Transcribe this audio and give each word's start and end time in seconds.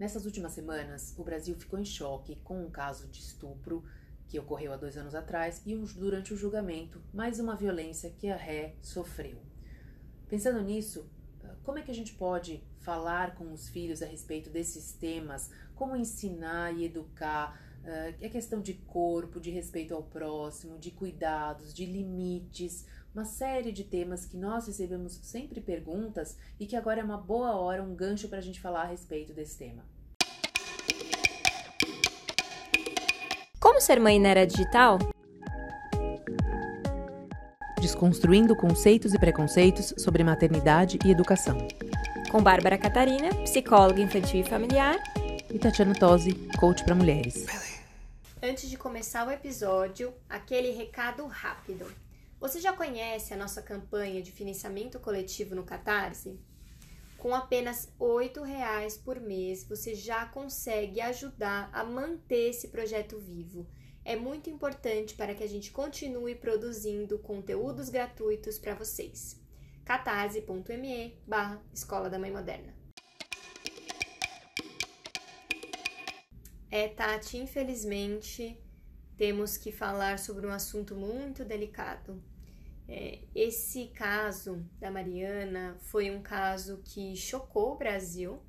Nessas 0.00 0.24
últimas 0.24 0.54
semanas, 0.54 1.14
o 1.18 1.22
Brasil 1.22 1.54
ficou 1.54 1.78
em 1.78 1.84
choque 1.84 2.36
com 2.36 2.64
um 2.64 2.70
caso 2.70 3.06
de 3.08 3.20
estupro 3.20 3.84
que 4.28 4.38
ocorreu 4.38 4.72
há 4.72 4.76
dois 4.78 4.96
anos 4.96 5.14
atrás 5.14 5.60
e 5.66 5.76
durante 5.76 6.32
o 6.32 6.36
julgamento, 6.38 7.02
mais 7.12 7.38
uma 7.38 7.54
violência 7.54 8.08
que 8.08 8.30
a 8.30 8.36
ré 8.36 8.76
sofreu. 8.80 9.36
Pensando 10.26 10.62
nisso, 10.62 11.06
como 11.62 11.78
é 11.78 11.82
que 11.82 11.90
a 11.90 11.94
gente 11.94 12.14
pode 12.14 12.64
falar 12.78 13.34
com 13.34 13.52
os 13.52 13.68
filhos 13.68 14.00
a 14.00 14.06
respeito 14.06 14.48
desses 14.48 14.94
temas? 14.94 15.50
Como 15.74 15.94
ensinar 15.94 16.74
e 16.74 16.86
educar? 16.86 17.60
É 17.84 18.28
questão 18.30 18.62
de 18.62 18.72
corpo, 18.72 19.38
de 19.38 19.50
respeito 19.50 19.94
ao 19.94 20.02
próximo, 20.02 20.78
de 20.78 20.90
cuidados, 20.90 21.74
de 21.74 21.84
limites, 21.84 22.86
uma 23.14 23.24
série 23.24 23.72
de 23.72 23.84
temas 23.84 24.24
que 24.24 24.36
nós 24.36 24.66
recebemos 24.66 25.18
sempre 25.22 25.60
perguntas 25.60 26.36
e 26.58 26.66
que 26.66 26.76
agora 26.76 27.00
é 27.00 27.04
uma 27.04 27.16
boa 27.16 27.56
hora, 27.56 27.82
um 27.82 27.94
gancho 27.94 28.28
para 28.28 28.38
a 28.38 28.42
gente 28.42 28.60
falar 28.60 28.82
a 28.82 28.86
respeito 28.86 29.32
desse 29.32 29.58
tema. 29.58 29.82
Como 33.58 33.80
ser 33.80 34.00
mãe 34.00 34.18
na 34.18 34.28
era 34.28 34.46
digital? 34.46 34.98
Desconstruindo 37.80 38.54
conceitos 38.54 39.12
e 39.12 39.18
preconceitos 39.18 39.92
sobre 39.98 40.22
maternidade 40.22 40.98
e 41.04 41.10
educação. 41.10 41.58
Com 42.30 42.42
Bárbara 42.42 42.78
Catarina, 42.78 43.34
psicóloga 43.42 44.00
infantil 44.00 44.40
e 44.40 44.44
familiar, 44.44 44.96
e 45.50 45.58
Tatiana 45.58 45.94
Tosi, 45.94 46.34
coach 46.58 46.84
para 46.84 46.94
mulheres. 46.94 47.44
Antes 48.40 48.70
de 48.70 48.76
começar 48.76 49.26
o 49.26 49.30
episódio, 49.30 50.14
aquele 50.28 50.70
recado 50.70 51.26
rápido. 51.26 51.86
Você 52.40 52.58
já 52.58 52.72
conhece 52.72 53.34
a 53.34 53.36
nossa 53.36 53.60
campanha 53.60 54.22
de 54.22 54.32
financiamento 54.32 54.98
coletivo 54.98 55.54
no 55.54 55.62
Catarse? 55.62 56.40
Com 57.18 57.34
apenas 57.34 57.92
R$ 58.00 58.42
reais 58.42 58.96
por 58.96 59.20
mês, 59.20 59.62
você 59.68 59.94
já 59.94 60.24
consegue 60.24 61.02
ajudar 61.02 61.68
a 61.70 61.84
manter 61.84 62.48
esse 62.48 62.68
projeto 62.68 63.18
vivo. 63.18 63.68
É 64.02 64.16
muito 64.16 64.48
importante 64.48 65.14
para 65.14 65.34
que 65.34 65.44
a 65.44 65.46
gente 65.46 65.70
continue 65.70 66.34
produzindo 66.34 67.18
conteúdos 67.18 67.90
gratuitos 67.90 68.58
para 68.58 68.74
vocês. 68.74 69.38
catarse.me 69.84 71.18
barra 71.26 71.62
Escola 71.74 72.08
da 72.08 72.18
Mãe 72.18 72.30
Moderna. 72.30 72.74
É, 76.70 76.88
Tati, 76.88 77.36
infelizmente 77.36 78.58
temos 79.20 79.58
que 79.58 79.70
falar 79.70 80.18
sobre 80.18 80.46
um 80.46 80.50
assunto 80.50 80.96
muito 80.96 81.44
delicado. 81.44 82.29
É, 82.92 83.20
esse 83.32 83.86
caso 83.94 84.66
da 84.80 84.90
Mariana 84.90 85.76
foi 85.78 86.10
um 86.10 86.20
caso 86.20 86.82
que 86.84 87.14
chocou 87.14 87.74
o 87.74 87.78
Brasil, 87.78 88.42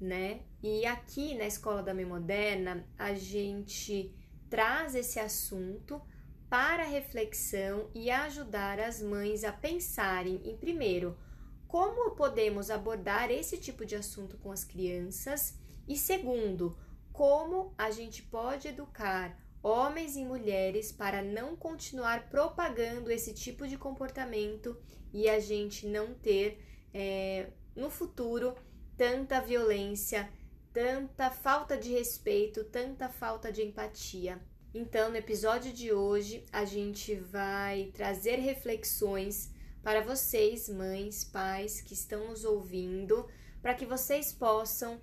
né? 0.00 0.42
E 0.62 0.86
aqui 0.86 1.34
na 1.34 1.44
Escola 1.44 1.82
da 1.82 1.92
Mãe 1.92 2.04
Moderna 2.04 2.86
a 2.96 3.12
gente 3.14 4.14
traz 4.48 4.94
esse 4.94 5.18
assunto 5.18 6.00
para 6.48 6.84
reflexão 6.84 7.90
e 7.92 8.12
ajudar 8.12 8.78
as 8.78 9.02
mães 9.02 9.42
a 9.42 9.52
pensarem 9.52 10.40
em 10.44 10.56
primeiro 10.56 11.18
como 11.66 12.14
podemos 12.14 12.70
abordar 12.70 13.28
esse 13.28 13.58
tipo 13.58 13.84
de 13.84 13.96
assunto 13.96 14.38
com 14.38 14.52
as 14.52 14.62
crianças 14.62 15.58
e 15.88 15.96
segundo 15.96 16.78
como 17.12 17.74
a 17.76 17.90
gente 17.90 18.22
pode 18.22 18.68
educar 18.68 19.36
homens 19.62 20.16
e 20.16 20.24
mulheres 20.24 20.90
para 20.90 21.22
não 21.22 21.54
continuar 21.56 22.28
propagando 22.28 23.10
esse 23.10 23.34
tipo 23.34 23.66
de 23.68 23.76
comportamento 23.76 24.76
e 25.12 25.28
a 25.28 25.38
gente 25.38 25.86
não 25.86 26.14
ter 26.14 26.62
é, 26.94 27.50
no 27.74 27.90
futuro 27.90 28.54
tanta 28.96 29.40
violência, 29.40 30.30
tanta 30.72 31.30
falta 31.30 31.76
de 31.76 31.90
respeito, 31.90 32.64
tanta 32.64 33.08
falta 33.08 33.52
de 33.52 33.62
empatia. 33.62 34.40
Então, 34.72 35.10
no 35.10 35.16
episódio 35.16 35.72
de 35.72 35.92
hoje, 35.92 36.44
a 36.52 36.64
gente 36.64 37.14
vai 37.16 37.90
trazer 37.92 38.36
reflexões 38.36 39.50
para 39.82 40.00
vocês, 40.00 40.68
mães, 40.68 41.24
pais 41.24 41.80
que 41.80 41.94
estão 41.94 42.28
nos 42.28 42.44
ouvindo, 42.44 43.26
para 43.60 43.74
que 43.74 43.84
vocês 43.84 44.32
possam 44.32 45.00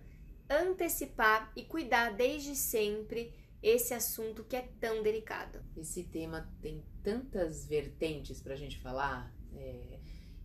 antecipar 0.50 1.52
e 1.56 1.64
cuidar 1.64 2.14
desde 2.14 2.56
sempre 2.56 3.34
esse 3.62 3.94
assunto 3.94 4.44
que 4.44 4.56
é 4.56 4.62
tão 4.80 5.02
delicado. 5.02 5.64
Esse 5.76 6.04
tema 6.04 6.50
tem 6.62 6.84
tantas 7.04 7.66
vertentes 7.66 8.42
para 8.42 8.54
a 8.54 8.58
gente 8.58 8.80
falar. 8.80 9.34
É, 9.54 10.00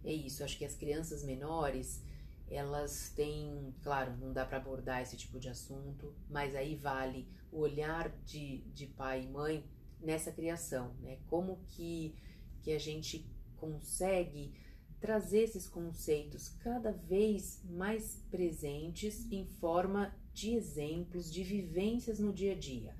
é 0.04 0.12
isso, 0.12 0.42
acho 0.42 0.58
que 0.58 0.64
as 0.64 0.74
crianças 0.74 1.22
menores 1.24 2.02
elas 2.50 3.10
têm, 3.16 3.74
claro, 3.82 4.14
não 4.18 4.32
dá 4.32 4.44
para 4.44 4.58
abordar 4.58 5.00
esse 5.00 5.16
tipo 5.16 5.40
de 5.40 5.48
assunto, 5.48 6.14
mas 6.28 6.54
aí 6.54 6.76
vale 6.76 7.26
o 7.50 7.60
olhar 7.60 8.10
de, 8.24 8.58
de 8.74 8.86
pai 8.86 9.22
e 9.22 9.28
mãe 9.28 9.64
nessa 10.00 10.30
criação, 10.30 10.94
né? 11.00 11.18
Como 11.28 11.60
que, 11.68 12.14
que 12.62 12.72
a 12.72 12.78
gente 12.78 13.26
consegue 13.56 14.52
trazer 15.00 15.44
esses 15.44 15.66
conceitos 15.66 16.48
cada 16.60 16.92
vez 16.92 17.62
mais 17.64 18.22
presentes 18.30 19.30
em 19.32 19.46
forma 19.46 20.14
de 20.32 20.54
exemplos, 20.54 21.32
de 21.32 21.42
vivências 21.42 22.18
no 22.18 22.32
dia 22.32 22.52
a 22.52 22.58
dia. 22.58 22.94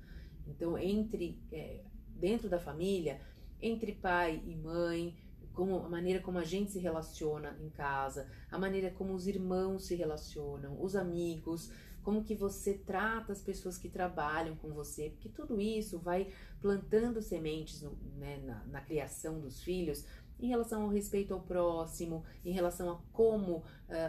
Então, 0.47 0.77
entre 0.77 1.41
é, 1.51 1.81
dentro 2.15 2.49
da 2.49 2.59
família, 2.59 3.19
entre 3.61 3.93
pai 3.93 4.41
e 4.45 4.55
mãe, 4.55 5.15
como 5.53 5.77
a 5.77 5.89
maneira 5.89 6.19
como 6.19 6.39
a 6.39 6.43
gente 6.43 6.71
se 6.71 6.79
relaciona 6.79 7.55
em 7.61 7.69
casa, 7.69 8.27
a 8.51 8.57
maneira 8.57 8.89
como 8.91 9.13
os 9.13 9.27
irmãos 9.27 9.85
se 9.85 9.95
relacionam, 9.95 10.81
os 10.81 10.95
amigos, 10.95 11.71
como 12.01 12.23
que 12.23 12.35
você 12.35 12.73
trata 12.73 13.31
as 13.31 13.41
pessoas 13.41 13.77
que 13.77 13.87
trabalham 13.87 14.55
com 14.55 14.73
você, 14.73 15.11
porque 15.11 15.29
tudo 15.29 15.61
isso 15.61 15.99
vai 15.99 16.27
plantando 16.59 17.21
sementes 17.21 17.81
no, 17.81 17.97
né, 18.17 18.37
na, 18.43 18.65
na, 18.65 18.81
criação 18.81 19.39
dos 19.39 19.63
filhos 19.63 20.05
em 20.39 20.47
relação 20.47 20.83
ao 20.83 20.89
respeito 20.89 21.33
ao 21.33 21.41
próximo, 21.41 22.25
em 22.43 22.51
relação 22.51 22.91
a 22.91 23.01
como, 23.13 23.57
uh, 23.57 23.63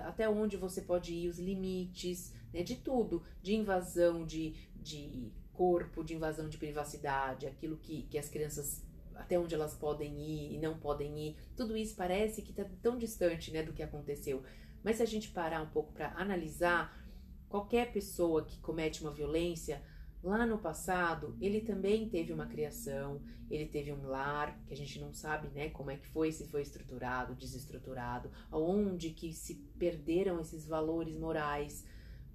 até 0.06 0.28
onde 0.28 0.56
você 0.56 0.82
pode 0.82 1.14
ir, 1.14 1.28
os 1.28 1.38
limites, 1.38 2.34
né, 2.52 2.62
de 2.62 2.76
tudo, 2.76 3.22
de 3.40 3.54
invasão 3.54 4.26
de, 4.26 4.54
de 4.74 5.30
corpo, 5.54 6.04
de 6.04 6.14
invasão 6.14 6.48
de 6.48 6.58
privacidade, 6.58 7.46
aquilo 7.46 7.76
que, 7.76 8.02
que 8.04 8.18
as 8.18 8.28
crianças 8.28 8.84
até 9.14 9.38
onde 9.38 9.54
elas 9.54 9.74
podem 9.74 10.20
ir 10.20 10.54
e 10.54 10.58
não 10.58 10.78
podem 10.78 11.28
ir, 11.28 11.36
tudo 11.56 11.76
isso 11.76 11.94
parece 11.96 12.42
que 12.42 12.50
está 12.50 12.64
tão 12.82 12.98
distante 12.98 13.52
né, 13.52 13.62
do 13.62 13.72
que 13.72 13.82
aconteceu. 13.82 14.42
Mas 14.82 14.96
se 14.96 15.02
a 15.02 15.06
gente 15.06 15.30
parar 15.30 15.62
um 15.62 15.70
pouco 15.70 15.92
para 15.92 16.12
analisar, 16.16 17.00
qualquer 17.48 17.92
pessoa 17.92 18.44
que 18.44 18.58
comete 18.60 19.02
uma 19.02 19.12
violência, 19.12 19.82
lá 20.22 20.46
no 20.46 20.58
passado, 20.58 21.36
ele 21.40 21.60
também 21.60 22.08
teve 22.08 22.32
uma 22.32 22.46
criação, 22.46 23.22
ele 23.50 23.66
teve 23.66 23.92
um 23.92 24.06
lar, 24.06 24.58
que 24.66 24.72
a 24.72 24.76
gente 24.76 24.98
não 24.98 25.12
sabe 25.12 25.48
né, 25.48 25.68
como 25.70 25.90
é 25.90 25.96
que 25.96 26.06
foi, 26.08 26.32
se 26.32 26.48
foi 26.48 26.62
estruturado, 26.62 27.34
desestruturado, 27.34 28.30
aonde 28.50 29.10
que 29.10 29.32
se 29.32 29.54
perderam 29.78 30.40
esses 30.40 30.66
valores 30.66 31.14
morais, 31.16 31.86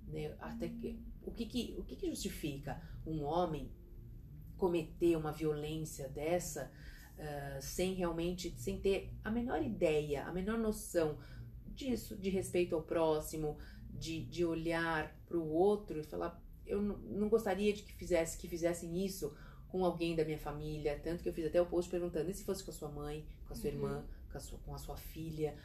né, 0.08 0.36
até 0.40 0.70
que, 0.70 1.00
o 1.24 1.32
que, 1.32 1.46
que, 1.46 1.76
o 1.78 1.84
que, 1.84 1.96
que 1.96 2.10
justifica 2.10 2.82
um 3.10 3.24
homem 3.24 3.72
cometer 4.58 5.16
uma 5.16 5.32
violência 5.32 6.08
dessa 6.10 6.72
uh, 7.18 7.62
sem 7.62 7.94
realmente, 7.94 8.54
sem 8.58 8.80
ter 8.80 9.14
a 9.24 9.32
menor 9.32 9.62
ideia, 9.62 10.26
a 10.26 10.32
menor 10.32 10.58
noção 10.58 11.18
disso, 11.68 12.18
de 12.18 12.30
respeito 12.30 12.76
ao 12.76 12.82
próximo, 12.82 13.58
de, 13.90 14.24
de 14.26 14.46
olhar 14.46 15.16
para 15.28 15.38
o 15.38 15.50
outro 15.50 16.00
e 16.00 16.04
falar, 16.04 16.42
eu 16.66 16.82
não 16.82 17.30
gostaria 17.30 17.74
de 17.74 17.84
que 17.84 17.94
fizesse, 17.94 18.38
que 18.38 18.48
fizessem 18.48 19.04
isso 19.04 19.36
com 19.70 19.86
alguém 19.86 20.16
da 20.16 20.26
minha 20.26 20.38
família, 20.38 21.00
tanto 21.04 21.24
que 21.24 21.30
eu 21.30 21.34
fiz 21.34 21.46
até 21.46 21.62
o 21.62 21.66
post 21.66 21.90
perguntando, 21.90 22.30
e 22.30 22.34
se 22.34 22.44
fosse 22.44 22.64
com 22.64 22.72
a 22.72 22.74
sua 22.74 22.90
mãe, 22.90 23.26
com 23.48 23.54
a 23.54 23.56
sua 23.56 23.70
uhum. 23.70 23.76
irmã, 23.76 24.06
com 24.32 24.38
a 24.38 24.42
sua, 24.42 24.60
com 24.60 24.76
a 24.76 24.78
sua 24.78 24.98
filha, 24.98 25.56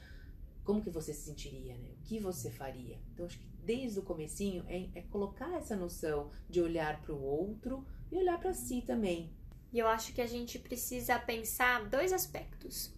como 0.64 0.82
que 0.82 0.90
você 0.90 1.12
se 1.12 1.26
sentiria, 1.26 1.76
né? 1.76 1.90
O 1.92 2.04
que 2.04 2.18
você 2.18 2.50
faria? 2.50 2.98
Então 3.12 3.26
acho 3.26 3.38
que 3.38 3.46
desde 3.62 3.98
o 3.98 4.02
comecinho 4.02 4.64
é, 4.66 4.88
é 4.94 5.02
colocar 5.02 5.52
essa 5.54 5.76
noção 5.76 6.30
de 6.48 6.60
olhar 6.60 7.00
para 7.02 7.14
o 7.14 7.22
outro 7.22 7.84
e 8.10 8.16
olhar 8.16 8.38
para 8.40 8.52
si 8.52 8.82
também. 8.82 9.30
E 9.72 9.78
eu 9.78 9.86
acho 9.86 10.12
que 10.12 10.20
a 10.20 10.26
gente 10.26 10.58
precisa 10.58 11.18
pensar 11.18 11.88
dois 11.88 12.12
aspectos. 12.12 12.92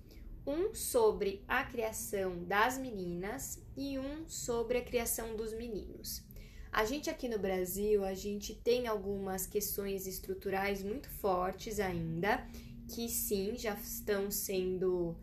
Um 0.46 0.74
sobre 0.74 1.42
a 1.48 1.64
criação 1.64 2.44
das 2.44 2.78
meninas 2.78 3.60
e 3.76 3.98
um 3.98 4.28
sobre 4.28 4.78
a 4.78 4.84
criação 4.84 5.34
dos 5.34 5.52
meninos. 5.52 6.22
A 6.70 6.84
gente 6.84 7.08
aqui 7.08 7.26
no 7.26 7.38
Brasil, 7.38 8.04
a 8.04 8.14
gente 8.14 8.54
tem 8.54 8.86
algumas 8.86 9.46
questões 9.46 10.06
estruturais 10.06 10.82
muito 10.82 11.08
fortes 11.08 11.80
ainda, 11.80 12.46
que 12.94 13.08
sim, 13.08 13.56
já 13.56 13.74
estão 13.74 14.30
sendo 14.30 15.16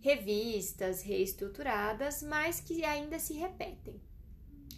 revistas, 0.00 1.02
reestruturadas, 1.02 2.22
mas 2.22 2.60
que 2.60 2.84
ainda 2.84 3.18
se 3.18 3.34
repetem. 3.34 4.00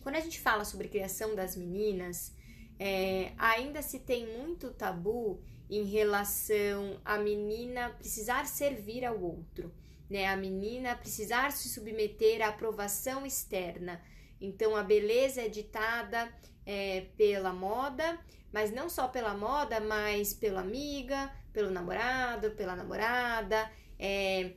Quando 0.03 0.17
a 0.17 0.21
gente 0.21 0.41
fala 0.41 0.65
sobre 0.65 0.89
criação 0.89 1.35
das 1.35 1.55
meninas, 1.57 2.35
é, 2.79 3.33
ainda 3.37 3.83
se 3.83 3.99
tem 3.99 4.27
muito 4.39 4.71
tabu 4.71 5.43
em 5.69 5.85
relação 5.85 6.99
à 7.05 7.19
menina 7.19 7.91
precisar 7.91 8.47
servir 8.47 9.05
ao 9.05 9.21
outro, 9.21 9.73
né? 10.09 10.27
A 10.27 10.37
menina 10.37 10.97
precisar 10.97 11.53
se 11.53 11.69
submeter 11.69 12.43
à 12.43 12.49
aprovação 12.49 13.25
externa. 13.27 14.03
Então 14.41 14.75
a 14.75 14.83
beleza 14.83 15.43
é 15.43 15.49
ditada 15.49 16.33
é, 16.67 17.03
pela 17.17 17.53
moda, 17.53 18.19
mas 18.53 18.73
não 18.73 18.89
só 18.89 19.07
pela 19.07 19.35
moda, 19.35 19.79
mas 19.79 20.33
pela 20.33 20.61
amiga, 20.61 21.31
pelo 21.53 21.71
namorado, 21.71 22.53
pela 22.53 22.75
namorada, 22.75 23.71
é, 23.99 24.55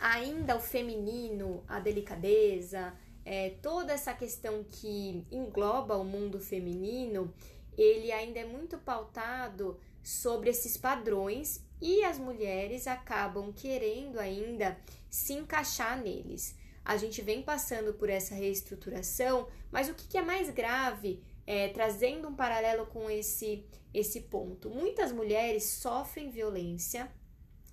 ainda 0.00 0.56
o 0.56 0.60
feminino, 0.60 1.64
a 1.66 1.80
delicadeza, 1.80 2.94
é, 3.24 3.50
toda 3.62 3.92
essa 3.92 4.14
questão 4.14 4.64
que 4.64 5.26
engloba 5.30 5.96
o 5.96 6.04
mundo 6.04 6.38
feminino, 6.38 7.34
ele 7.76 8.12
ainda 8.12 8.40
é 8.40 8.44
muito 8.44 8.78
pautado 8.78 9.78
sobre 10.02 10.50
esses 10.50 10.76
padrões 10.76 11.60
e 11.80 12.04
as 12.04 12.18
mulheres 12.18 12.86
acabam 12.86 13.52
querendo 13.52 14.18
ainda 14.18 14.78
se 15.10 15.32
encaixar 15.32 16.00
neles. 16.00 16.56
A 16.84 16.96
gente 16.96 17.20
vem 17.20 17.42
passando 17.42 17.92
por 17.94 18.08
essa 18.08 18.34
reestruturação, 18.34 19.48
mas 19.72 19.88
o 19.88 19.94
que 19.94 20.16
é 20.16 20.22
mais 20.22 20.48
grave, 20.50 21.20
é, 21.44 21.68
trazendo 21.68 22.28
um 22.28 22.36
paralelo 22.36 22.86
com 22.86 23.10
esse, 23.10 23.64
esse 23.92 24.20
ponto, 24.20 24.70
muitas 24.70 25.10
mulheres 25.10 25.64
sofrem 25.64 26.30
violência. 26.30 27.10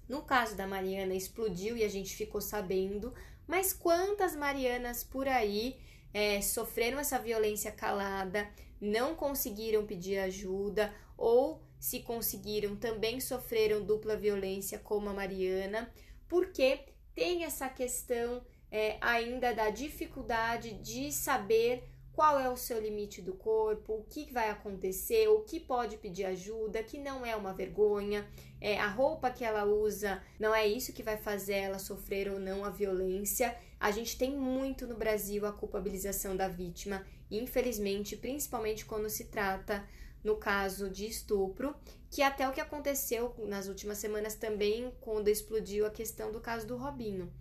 No 0.08 0.22
caso 0.22 0.56
da 0.56 0.68
Mariana, 0.68 1.14
explodiu 1.14 1.78
e 1.78 1.84
a 1.84 1.90
gente 1.90 2.16
ficou 2.16 2.42
sabendo, 2.42 3.14
mas 3.48 3.74
quantas 3.74 4.36
Marianas 4.36 5.04
por 5.04 5.28
aí 5.28 5.78
é, 6.14 6.42
sofreram 6.42 7.00
essa 7.00 7.18
violência 7.18 7.72
calada, 7.72 8.50
não 8.80 9.16
conseguiram 9.16 9.86
pedir 9.86 10.20
ajuda 10.20 10.94
ou 11.18 11.62
se 11.80 12.00
conseguiram, 12.00 12.76
também 12.76 13.20
sofreram 13.20 13.84
dupla 13.84 14.16
violência, 14.16 14.80
como 14.80 15.10
a 15.10 15.14
Mariana, 15.14 15.92
porque 16.30 16.86
tem 17.14 17.44
essa 17.44 17.68
questão 17.70 18.42
é, 18.72 18.98
ainda 19.02 19.54
da 19.54 19.70
dificuldade 19.70 20.74
de 20.76 21.12
saber 21.12 21.84
qual 22.14 22.40
é 22.40 22.48
o 22.48 22.56
seu 22.56 22.80
limite 22.80 23.22
do 23.22 23.34
corpo, 23.34 23.94
o 23.94 24.04
que 24.04 24.32
vai 24.32 24.50
acontecer, 24.50 25.28
o 25.28 25.42
que 25.42 25.60
pode 25.60 25.98
pedir 25.98 26.26
ajuda, 26.26 26.84
que 26.84 27.00
não 27.00 27.26
é 27.26 27.36
uma 27.36 27.54
vergonha, 27.54 28.28
é, 28.62 28.80
a 28.80 28.88
roupa 28.88 29.32
que 29.32 29.44
ela 29.44 29.66
usa 29.66 30.22
não 30.40 30.54
é 30.54 30.66
isso 30.66 30.94
que 30.94 31.02
vai 31.02 31.18
fazer 31.18 31.56
ela 31.56 31.80
sofrer 31.80 32.32
ou 32.32 32.40
não 32.40 32.64
a 32.64 32.70
violência. 32.70 33.58
A 33.80 33.90
gente 33.90 34.18
tem 34.18 34.38
muito 34.38 34.86
no 34.86 34.96
Brasil 34.96 35.46
a 35.46 35.52
culpabilização 35.52 36.38
da 36.38 36.48
vítima, 36.48 37.04
infelizmente, 37.32 38.16
principalmente 38.16 38.86
quando 38.86 39.10
se 39.10 39.26
trata 39.26 39.84
no 40.24 40.38
caso 40.38 40.90
de 40.90 41.06
estupro, 41.06 41.76
que 42.10 42.22
até 42.22 42.48
o 42.48 42.54
que 42.54 42.62
aconteceu 42.62 43.36
nas 43.40 43.68
últimas 43.68 43.98
semanas 43.98 44.36
também, 44.36 44.94
quando 45.02 45.28
explodiu 45.28 45.86
a 45.86 45.92
questão 45.92 46.32
do 46.32 46.40
caso 46.40 46.66
do 46.66 46.78
Robinho. 46.78 47.34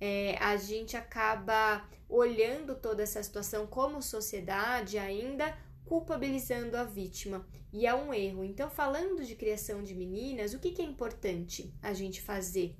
É, 0.00 0.36
a 0.40 0.56
gente 0.56 0.96
acaba 0.96 1.86
olhando 2.08 2.74
toda 2.74 3.02
essa 3.02 3.22
situação 3.22 3.66
como 3.66 4.02
sociedade 4.02 4.98
ainda 4.98 5.56
culpabilizando 5.84 6.76
a 6.76 6.84
vítima 6.84 7.46
e 7.72 7.86
é 7.86 7.94
um 7.94 8.14
erro. 8.14 8.44
Então, 8.44 8.70
falando 8.70 9.24
de 9.24 9.34
criação 9.34 9.82
de 9.82 9.94
meninas, 9.94 10.54
o 10.54 10.58
que, 10.58 10.72
que 10.72 10.82
é 10.82 10.84
importante 10.84 11.74
a 11.82 11.92
gente 11.92 12.22
fazer? 12.22 12.76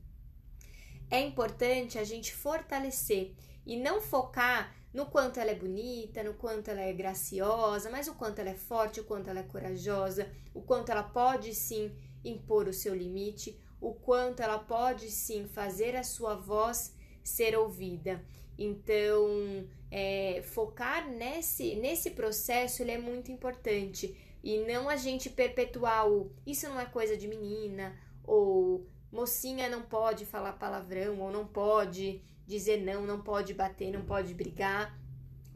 É 1.11 1.20
importante 1.20 1.99
a 1.99 2.05
gente 2.05 2.32
fortalecer 2.32 3.34
e 3.67 3.76
não 3.76 4.00
focar 4.00 4.75
no 4.93 5.06
quanto 5.06 5.38
ela 5.38 5.50
é 5.50 5.55
bonita, 5.55 6.22
no 6.22 6.34
quanto 6.34 6.69
ela 6.69 6.81
é 6.81 6.93
graciosa, 6.93 7.90
mas 7.90 8.08
o 8.08 8.14
quanto 8.14 8.40
ela 8.40 8.50
é 8.50 8.55
forte, 8.55 9.00
o 9.00 9.05
quanto 9.05 9.31
ela 9.31 9.40
é 9.40 9.44
corajosa, 9.44 10.31
o 10.55 10.62
quanto 10.62 10.90
ela 10.90 11.02
pode 11.02 11.55
sim 11.55 11.93
impor 12.25 12.69
o 12.69 12.72
seu 12.72 12.94
limite, 12.94 13.61
o 13.81 13.94
quanto 13.94 14.40
ela 14.40 14.58
pode 14.58 15.11
sim 15.11 15.46
fazer 15.46 15.96
a 15.96 16.02
sua 16.02 16.34
voz 16.34 16.94
ser 17.22 17.56
ouvida. 17.56 18.22
Então, 18.58 19.67
é, 19.90 20.43
focar 20.43 21.08
nesse, 21.08 21.75
nesse 21.76 22.11
processo 22.11 22.82
ele 22.82 22.93
é 22.93 22.99
muito 22.99 23.32
importante 23.32 24.17
e 24.43 24.58
não 24.58 24.88
a 24.88 24.96
gente 24.96 25.28
perpetuar 25.28 26.08
o 26.08 26.31
isso 26.46 26.69
não 26.69 26.81
é 26.81 26.87
coisa 26.87 27.17
de 27.17 27.26
menina 27.26 27.99
ou 28.25 28.87
mocinha 29.11 29.69
não 29.69 29.82
pode 29.82 30.25
falar 30.25 30.52
palavrão 30.52 31.19
ou 31.20 31.32
não 31.32 31.46
pode 31.46 32.22
dizer 32.46 32.82
não, 32.82 33.06
não 33.06 33.20
pode 33.20 33.55
bater, 33.55 33.93
não 33.93 34.05
pode 34.05 34.34
brigar, 34.34 34.99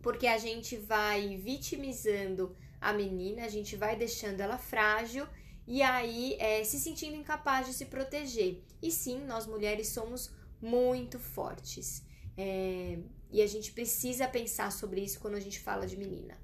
porque 0.01 0.27
a 0.27 0.39
gente 0.39 0.77
vai 0.77 1.37
vitimizando 1.37 2.57
a 2.81 2.93
menina, 2.93 3.45
a 3.45 3.49
gente 3.49 3.75
vai 3.75 3.97
deixando 3.97 4.41
ela 4.41 4.59
frágil 4.59 5.27
e 5.67 5.83
aí 5.83 6.37
é, 6.39 6.63
se 6.63 6.79
sentindo 6.79 7.17
incapaz 7.17 7.67
de 7.67 7.73
se 7.73 7.87
proteger. 7.87 8.63
E 8.83 8.91
sim, 8.91 9.25
nós 9.25 9.47
mulheres 9.47 9.89
somos 9.89 10.31
muito 10.65 11.19
fortes. 11.19 12.05
É, 12.37 12.99
e 13.31 13.43
a 13.43 13.47
gente 13.47 13.73
precisa 13.73 14.27
pensar 14.27 14.73
sobre 14.73 15.01
isso 15.03 15.21
quando 15.21 15.35
a 15.35 15.41
gente 15.41 15.61
fala 15.61 15.87
de 15.87 15.97
menina. 15.97 16.37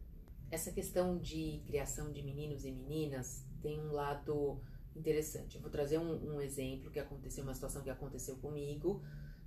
Essa 0.51 0.71
questão 0.71 1.19
de 1.19 1.63
criação 1.67 2.13
de 2.13 2.23
meninos 2.23 2.65
e 2.65 2.71
meninas 2.71 3.45
tem 3.63 3.81
um 3.81 3.93
lado 3.93 4.61
interessante. 4.95 5.57
Eu 5.57 5.63
vou 5.63 5.71
trazer 5.71 5.99
um, 5.99 6.35
um 6.35 6.41
exemplo 6.41 6.91
que 6.91 6.99
aconteceu, 6.99 7.45
uma 7.45 7.55
situação 7.55 7.83
que 7.83 7.91
aconteceu 7.91 8.37
comigo 8.37 9.03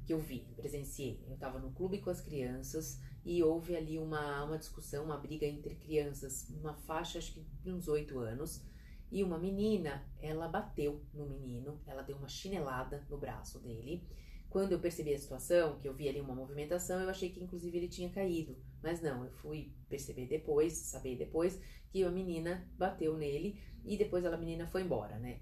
que 0.06 0.14
eu 0.14 0.20
vi, 0.20 0.46
presenciei. 0.56 1.24
Eu 1.28 1.36
estava 1.36 1.60
no 1.60 1.72
clube 1.72 2.00
com 2.00 2.10
as 2.10 2.20
crianças 2.20 3.00
e 3.24 3.42
houve 3.42 3.76
ali 3.76 3.98
uma, 3.98 4.44
uma 4.44 4.58
discussão, 4.58 5.06
uma 5.06 5.18
briga 5.18 5.46
entre 5.46 5.76
crianças, 5.76 6.50
uma 6.50 6.74
faixa 6.74 7.20
acho 7.20 7.34
que 7.34 7.46
de 7.64 7.72
uns 7.72 7.88
oito 7.88 8.20
anos, 8.20 8.62
e 9.10 9.24
uma 9.24 9.38
menina, 9.38 10.04
ela 10.20 10.48
bateu 10.48 11.02
no 11.14 11.28
menino, 11.28 11.80
ela 11.86 12.02
deu 12.02 12.18
uma 12.18 12.28
chinelada 12.28 13.06
no 13.10 13.18
braço 13.18 13.60
dele. 13.60 14.04
Quando 14.54 14.72
eu 14.72 14.80
percebi 14.80 15.16
a 15.16 15.18
situação, 15.18 15.80
que 15.80 15.88
eu 15.88 15.96
vi 15.96 16.08
ali 16.08 16.22
uma 16.22 16.36
movimentação, 16.36 17.02
eu 17.02 17.10
achei 17.10 17.30
que 17.30 17.44
inclusive 17.44 17.76
ele 17.76 17.88
tinha 17.88 18.08
caído. 18.10 18.56
Mas 18.84 19.02
não, 19.02 19.26
eu 19.26 19.32
fui 19.32 19.74
perceber 19.90 20.28
depois, 20.28 20.74
saber 20.74 21.18
depois, 21.18 21.60
que 21.90 22.04
a 22.04 22.12
menina 22.12 22.70
bateu 22.78 23.18
nele 23.18 23.60
e 23.84 23.98
depois 23.98 24.24
a 24.24 24.38
menina 24.38 24.68
foi 24.68 24.84
embora, 24.84 25.18
né? 25.18 25.40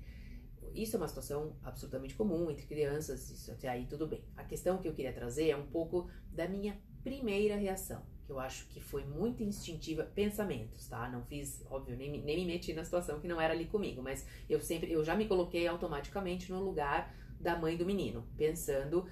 isso 0.73 0.95
é 0.95 0.97
uma 0.97 1.07
situação 1.09 1.57
absolutamente 1.61 2.15
comum 2.15 2.49
entre 2.49 2.65
crianças, 2.65 3.29
isso 3.29 3.51
até 3.51 3.67
aí 3.67 3.85
tudo 3.85 4.07
bem. 4.07 4.23
A 4.37 4.45
questão 4.45 4.77
que 4.77 4.87
eu 4.87 4.93
queria 4.93 5.11
trazer 5.11 5.49
é 5.49 5.57
um 5.57 5.67
pouco 5.67 6.09
da 6.31 6.47
minha 6.47 6.79
primeira 7.03 7.57
reação, 7.57 8.05
que 8.25 8.31
eu 8.31 8.39
acho 8.39 8.65
que 8.69 8.79
foi 8.79 9.03
muito 9.03 9.43
instintiva, 9.43 10.03
pensamentos, 10.03 10.87
tá? 10.87 11.09
Não 11.09 11.25
fiz, 11.25 11.65
óbvio, 11.69 11.97
nem, 11.97 12.21
nem 12.23 12.37
me 12.37 12.45
meti 12.45 12.71
na 12.71 12.85
situação 12.85 13.19
que 13.19 13.27
não 13.27 13.41
era 13.41 13.53
ali 13.53 13.65
comigo, 13.65 14.01
mas 14.01 14.25
eu 14.49 14.61
sempre, 14.61 14.89
eu 14.89 15.03
já 15.03 15.15
me 15.17 15.27
coloquei 15.27 15.67
automaticamente 15.67 16.49
no 16.49 16.63
lugar 16.63 17.13
da 17.41 17.57
mãe 17.57 17.75
do 17.75 17.85
menino, 17.85 18.27
pensando. 18.37 19.05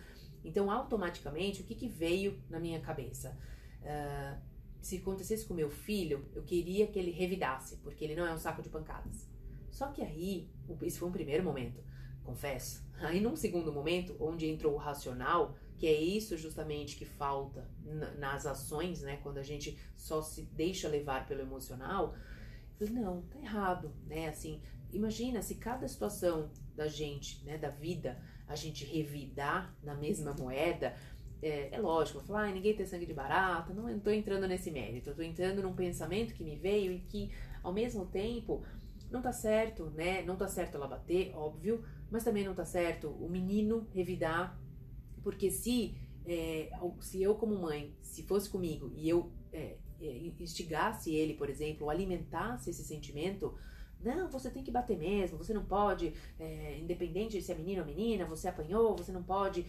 Então, 0.43 0.71
automaticamente, 0.71 1.61
o 1.61 1.65
que, 1.65 1.75
que 1.75 1.87
veio 1.87 2.41
na 2.49 2.59
minha 2.59 2.79
cabeça? 2.79 3.37
Uh, 3.81 4.39
se 4.81 4.97
acontecesse 4.97 5.45
com 5.45 5.53
meu 5.53 5.69
filho, 5.69 6.25
eu 6.33 6.43
queria 6.43 6.87
que 6.87 6.97
ele 6.97 7.11
revidasse, 7.11 7.77
porque 7.77 8.05
ele 8.05 8.15
não 8.15 8.25
é 8.25 8.33
um 8.33 8.37
saco 8.37 8.61
de 8.61 8.69
pancadas. 8.69 9.29
Só 9.69 9.87
que 9.87 10.01
aí, 10.01 10.49
esse 10.81 10.97
foi 10.97 11.09
um 11.09 11.11
primeiro 11.11 11.43
momento, 11.43 11.83
confesso. 12.23 12.87
Aí, 12.99 13.19
num 13.19 13.35
segundo 13.35 13.71
momento, 13.71 14.15
onde 14.19 14.47
entrou 14.47 14.73
o 14.73 14.77
racional, 14.77 15.55
que 15.77 15.87
é 15.87 15.93
isso 15.93 16.37
justamente 16.37 16.97
que 16.97 17.05
falta 17.05 17.69
nas 18.17 18.45
ações, 18.45 19.01
né? 19.01 19.17
Quando 19.23 19.37
a 19.37 19.43
gente 19.43 19.77
só 19.95 20.21
se 20.21 20.43
deixa 20.43 20.89
levar 20.89 21.25
pelo 21.27 21.41
emocional, 21.41 22.13
não, 22.91 23.21
tá 23.23 23.39
errado, 23.39 23.93
né? 24.05 24.27
Assim, 24.27 24.61
imagina 24.91 25.41
se 25.41 25.55
cada 25.55 25.87
situação 25.87 26.49
da 26.75 26.87
gente, 26.87 27.43
né, 27.45 27.57
da 27.57 27.69
vida, 27.69 28.21
a 28.47 28.55
gente 28.55 28.85
revidar 28.85 29.75
na 29.83 29.95
mesma 29.95 30.33
moeda, 30.33 30.95
é, 31.41 31.73
é 31.73 31.79
lógico, 31.79 32.19
falar, 32.21 32.49
ah, 32.49 32.51
ninguém 32.51 32.75
tem 32.75 32.85
sangue 32.85 33.05
de 33.05 33.13
barata, 33.13 33.73
não 33.73 33.89
estou 33.89 34.11
entrando 34.11 34.47
nesse 34.47 34.71
mérito, 34.71 35.09
estou 35.11 35.23
entrando 35.23 35.61
num 35.61 35.73
pensamento 35.73 36.33
que 36.33 36.43
me 36.43 36.55
veio 36.57 36.91
e 36.91 36.99
que, 36.99 37.31
ao 37.63 37.71
mesmo 37.71 38.05
tempo, 38.05 38.63
não 39.09 39.21
tá 39.21 39.31
certo, 39.31 39.85
né? 39.91 40.21
Não 40.23 40.35
tá 40.35 40.47
certo 40.47 40.75
ela 40.75 40.87
bater, 40.87 41.33
óbvio, 41.35 41.83
mas 42.11 42.23
também 42.23 42.43
não 42.43 42.53
tá 42.53 42.65
certo 42.65 43.09
o 43.09 43.29
menino 43.29 43.87
revidar, 43.93 44.59
porque 45.23 45.49
se, 45.49 45.95
é, 46.25 46.69
se 46.99 47.21
eu 47.21 47.35
como 47.35 47.57
mãe, 47.57 47.95
se 48.01 48.23
fosse 48.23 48.49
comigo 48.49 48.91
e 48.95 49.07
eu 49.07 49.31
é, 49.51 49.77
é, 50.01 50.17
instigasse 50.39 51.13
ele, 51.13 51.33
por 51.33 51.49
exemplo, 51.49 51.85
ou 51.85 51.89
alimentasse 51.89 52.69
esse 52.69 52.83
sentimento, 52.83 53.55
não, 54.01 54.29
você 54.29 54.49
tem 54.49 54.63
que 54.63 54.71
bater 54.71 54.97
mesmo, 54.97 55.37
você 55.37 55.53
não 55.53 55.65
pode, 55.65 56.13
é, 56.39 56.77
independente 56.79 57.41
se 57.41 57.51
é 57.51 57.55
menino 57.55 57.81
ou 57.81 57.87
menina, 57.87 58.25
você 58.25 58.47
apanhou, 58.47 58.95
você 58.95 59.11
não 59.11 59.23
pode. 59.23 59.65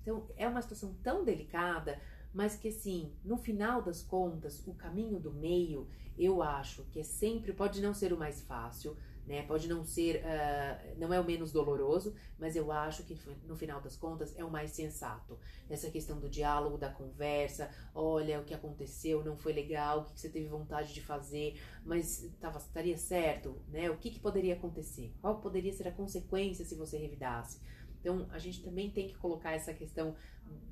Então, 0.00 0.26
é 0.36 0.46
uma 0.48 0.62
situação 0.62 0.94
tão 1.02 1.24
delicada, 1.24 2.00
mas 2.32 2.56
que 2.56 2.68
assim, 2.68 3.12
no 3.24 3.36
final 3.36 3.82
das 3.82 4.02
contas, 4.02 4.62
o 4.66 4.74
caminho 4.74 5.18
do 5.18 5.32
meio, 5.32 5.88
eu 6.18 6.42
acho 6.42 6.84
que 6.84 7.00
é 7.00 7.02
sempre, 7.02 7.52
pode 7.52 7.80
não 7.80 7.94
ser 7.94 8.12
o 8.12 8.18
mais 8.18 8.40
fácil, 8.40 8.96
né? 9.26 9.42
Pode 9.42 9.68
não 9.68 9.84
ser, 9.84 10.22
uh, 10.24 10.98
não 10.98 11.12
é 11.12 11.20
o 11.20 11.24
menos 11.24 11.52
doloroso, 11.52 12.14
mas 12.38 12.56
eu 12.56 12.72
acho 12.72 13.04
que 13.04 13.18
no 13.46 13.56
final 13.56 13.80
das 13.80 13.96
contas 13.96 14.36
é 14.36 14.44
o 14.44 14.50
mais 14.50 14.72
sensato. 14.72 15.38
Essa 15.70 15.90
questão 15.90 16.18
do 16.18 16.28
diálogo, 16.28 16.76
da 16.76 16.90
conversa, 16.90 17.70
olha 17.94 18.40
o 18.40 18.44
que 18.44 18.54
aconteceu, 18.54 19.24
não 19.24 19.36
foi 19.36 19.52
legal, 19.52 20.00
o 20.00 20.04
que 20.04 20.20
você 20.20 20.28
teve 20.28 20.46
vontade 20.48 20.92
de 20.92 21.00
fazer, 21.00 21.60
mas 21.84 22.28
tava, 22.40 22.58
estaria 22.58 22.96
certo, 22.96 23.56
né? 23.68 23.90
O 23.90 23.96
que, 23.96 24.10
que 24.10 24.20
poderia 24.20 24.54
acontecer? 24.54 25.12
Qual 25.20 25.40
poderia 25.40 25.72
ser 25.72 25.88
a 25.88 25.92
consequência 25.92 26.64
se 26.64 26.74
você 26.74 26.98
revidasse? 26.98 27.60
Então, 28.00 28.26
a 28.32 28.38
gente 28.38 28.62
também 28.62 28.90
tem 28.90 29.06
que 29.06 29.14
colocar 29.14 29.52
essa 29.52 29.72
questão 29.72 30.16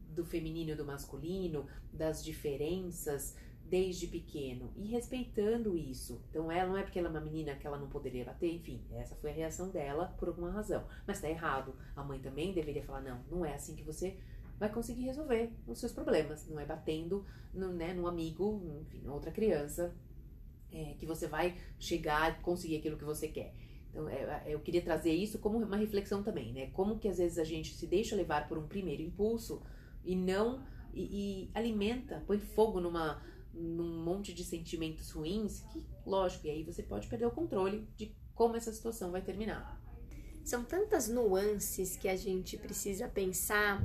do 0.09 0.25
feminino 0.25 0.73
e 0.73 0.75
do 0.75 0.85
masculino, 0.85 1.67
das 1.93 2.25
diferenças, 2.25 3.37
desde 3.71 4.09
pequeno 4.09 4.73
e 4.77 4.89
respeitando 4.89 5.77
isso. 5.77 6.21
Então, 6.29 6.51
ela 6.51 6.69
não 6.69 6.77
é 6.77 6.83
porque 6.83 6.99
ela 6.99 7.07
é 7.07 7.11
uma 7.11 7.21
menina 7.21 7.55
que 7.55 7.67
ela 7.67 7.79
não 7.79 7.89
poderia 7.89 8.25
bater, 8.25 8.53
enfim, 8.53 8.85
essa 8.91 9.15
foi 9.15 9.31
a 9.31 9.35
reação 9.35 9.71
dela 9.71 10.07
por 10.19 10.27
alguma 10.27 10.51
razão. 10.51 10.85
Mas 11.07 11.21
tá 11.21 11.31
errado. 11.31 11.75
A 11.95 12.03
mãe 12.03 12.19
também 12.19 12.53
deveria 12.53 12.83
falar: 12.83 13.01
não, 13.01 13.23
não 13.31 13.45
é 13.45 13.55
assim 13.55 13.77
que 13.77 13.85
você 13.85 14.19
vai 14.59 14.69
conseguir 14.71 15.05
resolver 15.05 15.53
os 15.69 15.79
seus 15.79 15.93
problemas. 15.93 16.49
Não 16.49 16.59
é 16.59 16.67
batendo 16.67 17.25
no, 17.55 17.73
né, 17.73 17.95
num 17.95 18.09
amigo, 18.09 18.61
enfim, 18.83 19.07
outra 19.07 19.31
criança, 19.31 19.95
é, 20.73 20.95
que 20.99 21.07
você 21.07 21.29
vai 21.29 21.57
chegar 21.79 22.39
e 22.39 22.43
conseguir 22.43 22.79
aquilo 22.79 22.99
que 22.99 23.05
você 23.05 23.29
quer. 23.29 23.55
Então, 23.89 24.09
é, 24.09 24.43
é, 24.47 24.55
eu 24.55 24.61
queria 24.61 24.83
trazer 24.83 25.13
isso 25.13 25.39
como 25.39 25.59
uma 25.59 25.77
reflexão 25.77 26.25
também, 26.25 26.53
né? 26.53 26.71
Como 26.73 26.99
que 26.99 27.09
às 27.09 27.19
vezes 27.19 27.39
a 27.39 27.45
gente 27.45 27.75
se 27.75 27.87
deixa 27.87 28.17
levar 28.17 28.49
por 28.49 28.59
um 28.59 28.67
primeiro 28.67 29.03
impulso 29.03 29.63
e 30.05 30.17
não. 30.17 30.61
e, 30.93 31.45
e 31.45 31.51
alimenta, 31.55 32.23
põe 32.27 32.39
fogo 32.39 32.81
numa, 32.81 33.23
num 33.53 34.03
monte 34.05 34.33
de 34.33 34.45
sentimentos 34.45 35.11
ruins, 35.11 35.63
que, 35.73 35.85
lógico, 36.07 36.47
e 36.47 36.51
aí 36.51 36.65
você 36.65 36.83
pode 36.83 37.09
perder 37.09 37.27
o 37.27 37.31
controle 37.31 37.87
de 37.97 38.15
como 38.35 38.57
essa 38.57 38.73
situação 38.73 39.11
vai 39.11 39.23
terminar. 39.23 39.81
São 40.45 40.65
tantas 40.65 41.09
nuances 41.09 41.97
que 41.97 42.09
a 42.09 42.17
gente 42.17 42.57
precisa 42.57 43.09
pensar 43.09 43.85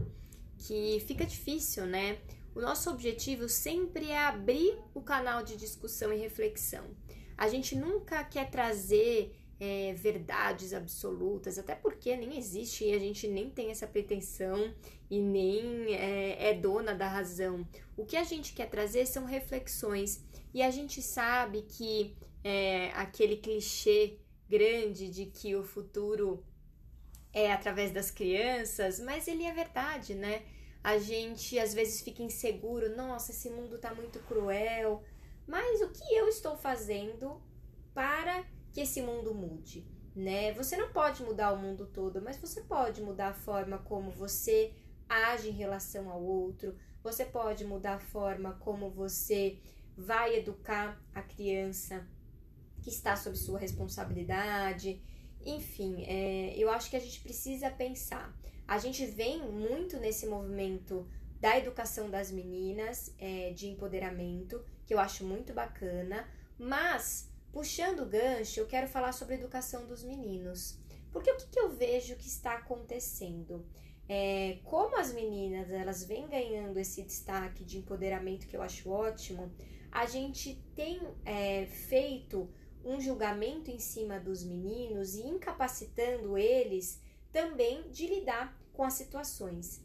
que 0.58 1.00
fica 1.02 1.26
difícil, 1.26 1.86
né? 1.86 2.20
O 2.56 2.62
nosso 2.62 2.90
objetivo 2.90 3.50
sempre 3.50 4.10
é 4.10 4.18
abrir 4.18 4.78
o 4.94 5.02
canal 5.02 5.44
de 5.44 5.58
discussão 5.58 6.14
e 6.14 6.18
reflexão. 6.18 6.86
A 7.38 7.50
gente 7.50 7.76
nunca 7.76 8.24
quer 8.24 8.50
trazer 8.50 9.36
é, 9.60 9.94
verdades 9.94 10.74
absolutas, 10.74 11.58
até 11.58 11.76
porque 11.76 12.16
nem 12.16 12.38
existe 12.38 12.86
e 12.86 12.94
a 12.94 13.00
gente 13.00 13.28
nem 13.28 13.50
tem 13.50 13.72
essa 13.72 13.88
pretensão 13.88 14.74
e 15.10 15.20
nem 15.20 15.94
é, 15.94 16.50
é 16.50 16.54
dona 16.54 16.94
da 16.94 17.08
razão. 17.08 17.66
O 17.96 18.06
que 18.06 18.18
a 18.18 18.24
gente 18.24 18.54
quer 18.54 18.70
trazer 18.70 19.06
são 19.06 19.26
reflexões 19.26 20.24
e 20.54 20.62
a 20.62 20.72
gente 20.72 21.02
sabe 21.02 21.62
que 21.64 22.16
é, 22.44 22.92
aquele 22.92 23.38
clichê 23.38 24.20
grande 24.50 25.10
de 25.10 25.26
que 25.26 25.56
o 25.56 25.64
futuro 25.64 26.46
é 27.34 27.52
através 27.52 27.92
das 27.92 28.12
crianças, 28.12 29.00
mas 29.00 29.28
ele 29.28 29.44
é 29.44 29.54
verdade, 29.54 30.14
né? 30.16 30.44
A 30.84 30.98
gente 30.98 31.58
às 31.58 31.74
vezes 31.74 32.02
fica 32.02 32.22
inseguro, 32.22 32.96
nossa, 32.96 33.32
esse 33.32 33.50
mundo 33.50 33.80
tá 33.80 33.94
muito 33.94 34.20
cruel. 34.20 35.04
Mas 35.48 35.82
o 35.82 35.90
que 35.90 36.16
eu 36.16 36.28
estou 36.28 36.56
fazendo 36.56 37.42
para 37.94 38.46
que 38.76 38.82
esse 38.82 39.02
mundo 39.02 39.34
mude, 39.34 39.88
né? 40.14 40.52
Você 40.52 40.76
não 40.76 40.92
pode 40.92 41.24
mudar 41.24 41.54
o 41.54 41.58
mundo 41.58 41.86
todo, 41.86 42.22
mas 42.22 42.36
você 42.36 42.60
pode 42.60 43.02
mudar 43.02 43.30
a 43.30 43.34
forma 43.34 43.78
como 43.78 44.12
você 44.12 44.74
age 45.08 45.48
em 45.48 45.54
relação 45.54 46.10
ao 46.10 46.22
outro, 46.22 46.76
você 47.02 47.24
pode 47.24 47.64
mudar 47.64 47.94
a 47.94 48.00
forma 48.00 48.52
como 48.60 48.90
você 48.90 49.58
vai 49.96 50.36
educar 50.36 51.02
a 51.14 51.22
criança 51.22 52.06
que 52.82 52.90
está 52.90 53.16
sob 53.16 53.38
sua 53.38 53.58
responsabilidade. 53.58 55.02
Enfim, 55.46 56.04
é, 56.06 56.54
eu 56.58 56.70
acho 56.70 56.90
que 56.90 56.98
a 56.98 57.00
gente 57.00 57.22
precisa 57.22 57.72
pensar. 57.72 58.38
A 58.68 58.78
gente 58.78 59.06
vem 59.06 59.42
muito 59.42 59.98
nesse 60.02 60.28
movimento 60.28 61.08
da 61.40 61.58
educação 61.58 62.10
das 62.10 62.30
meninas, 62.30 63.16
é, 63.20 63.54
de 63.54 63.68
empoderamento, 63.68 64.62
que 64.86 64.94
eu 64.94 65.00
acho 65.00 65.24
muito 65.24 65.54
bacana, 65.54 66.28
mas 66.60 67.34
Puxando 67.56 68.02
o 68.02 68.06
gancho, 68.06 68.60
eu 68.60 68.68
quero 68.68 68.86
falar 68.86 69.14
sobre 69.14 69.36
a 69.36 69.38
educação 69.38 69.88
dos 69.88 70.04
meninos. 70.04 70.78
Porque 71.10 71.32
o 71.32 71.38
que, 71.38 71.48
que 71.48 71.58
eu 71.58 71.70
vejo 71.70 72.18
que 72.18 72.28
está 72.28 72.56
acontecendo? 72.56 73.66
É, 74.10 74.60
como 74.66 74.98
as 74.98 75.14
meninas 75.14 75.72
elas 75.72 76.04
vêm 76.04 76.28
ganhando 76.28 76.78
esse 76.78 77.02
destaque 77.02 77.64
de 77.64 77.78
empoderamento 77.78 78.46
que 78.46 78.58
eu 78.58 78.62
acho 78.62 78.90
ótimo, 78.90 79.50
a 79.90 80.06
gente 80.06 80.62
tem 80.76 81.00
é, 81.24 81.66
feito 81.66 82.50
um 82.84 83.00
julgamento 83.00 83.72
em 83.72 83.80
cima 83.80 84.20
dos 84.20 84.44
meninos 84.44 85.16
e 85.16 85.26
incapacitando 85.26 86.38
eles 86.38 87.02
também 87.32 87.90
de 87.90 88.06
lidar 88.06 88.54
com 88.74 88.84
as 88.84 88.96
situações. 88.96 89.82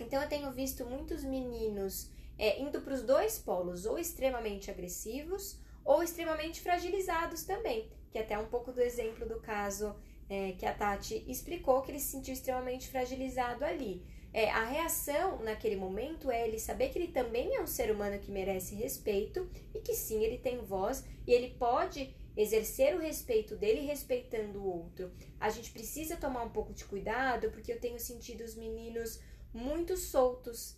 Então 0.00 0.20
eu 0.20 0.28
tenho 0.28 0.50
visto 0.50 0.84
muitos 0.84 1.22
meninos 1.22 2.10
é, 2.36 2.60
indo 2.60 2.80
para 2.80 2.94
os 2.94 3.02
dois 3.02 3.38
polos, 3.38 3.86
ou 3.86 3.96
extremamente 3.96 4.72
agressivos 4.72 5.64
ou 5.86 6.02
extremamente 6.02 6.60
fragilizados 6.60 7.44
também, 7.44 7.88
que 8.10 8.18
até 8.18 8.36
um 8.36 8.46
pouco 8.46 8.72
do 8.72 8.82
exemplo 8.82 9.26
do 9.26 9.40
caso 9.40 9.94
é, 10.28 10.52
que 10.52 10.66
a 10.66 10.74
Tati 10.74 11.24
explicou, 11.28 11.80
que 11.80 11.92
ele 11.92 12.00
se 12.00 12.08
sentiu 12.08 12.34
extremamente 12.34 12.88
fragilizado 12.88 13.64
ali. 13.64 14.04
É, 14.32 14.50
a 14.50 14.64
reação 14.64 15.42
naquele 15.42 15.76
momento 15.76 16.30
é 16.30 16.46
ele 16.46 16.58
saber 16.58 16.90
que 16.90 16.98
ele 16.98 17.12
também 17.12 17.54
é 17.54 17.62
um 17.62 17.66
ser 17.66 17.90
humano 17.90 18.18
que 18.18 18.30
merece 18.30 18.74
respeito 18.74 19.48
e 19.72 19.80
que 19.80 19.94
sim, 19.94 20.22
ele 20.22 20.36
tem 20.36 20.58
voz 20.58 21.04
e 21.26 21.32
ele 21.32 21.54
pode 21.54 22.14
exercer 22.36 22.94
o 22.94 22.98
respeito 22.98 23.56
dele 23.56 23.86
respeitando 23.86 24.60
o 24.60 24.66
outro. 24.66 25.10
A 25.40 25.48
gente 25.48 25.70
precisa 25.70 26.16
tomar 26.16 26.42
um 26.42 26.50
pouco 26.50 26.74
de 26.74 26.84
cuidado 26.84 27.50
porque 27.50 27.72
eu 27.72 27.80
tenho 27.80 27.98
sentido 27.98 28.42
os 28.42 28.54
meninos 28.54 29.20
muito 29.54 29.96
soltos, 29.96 30.76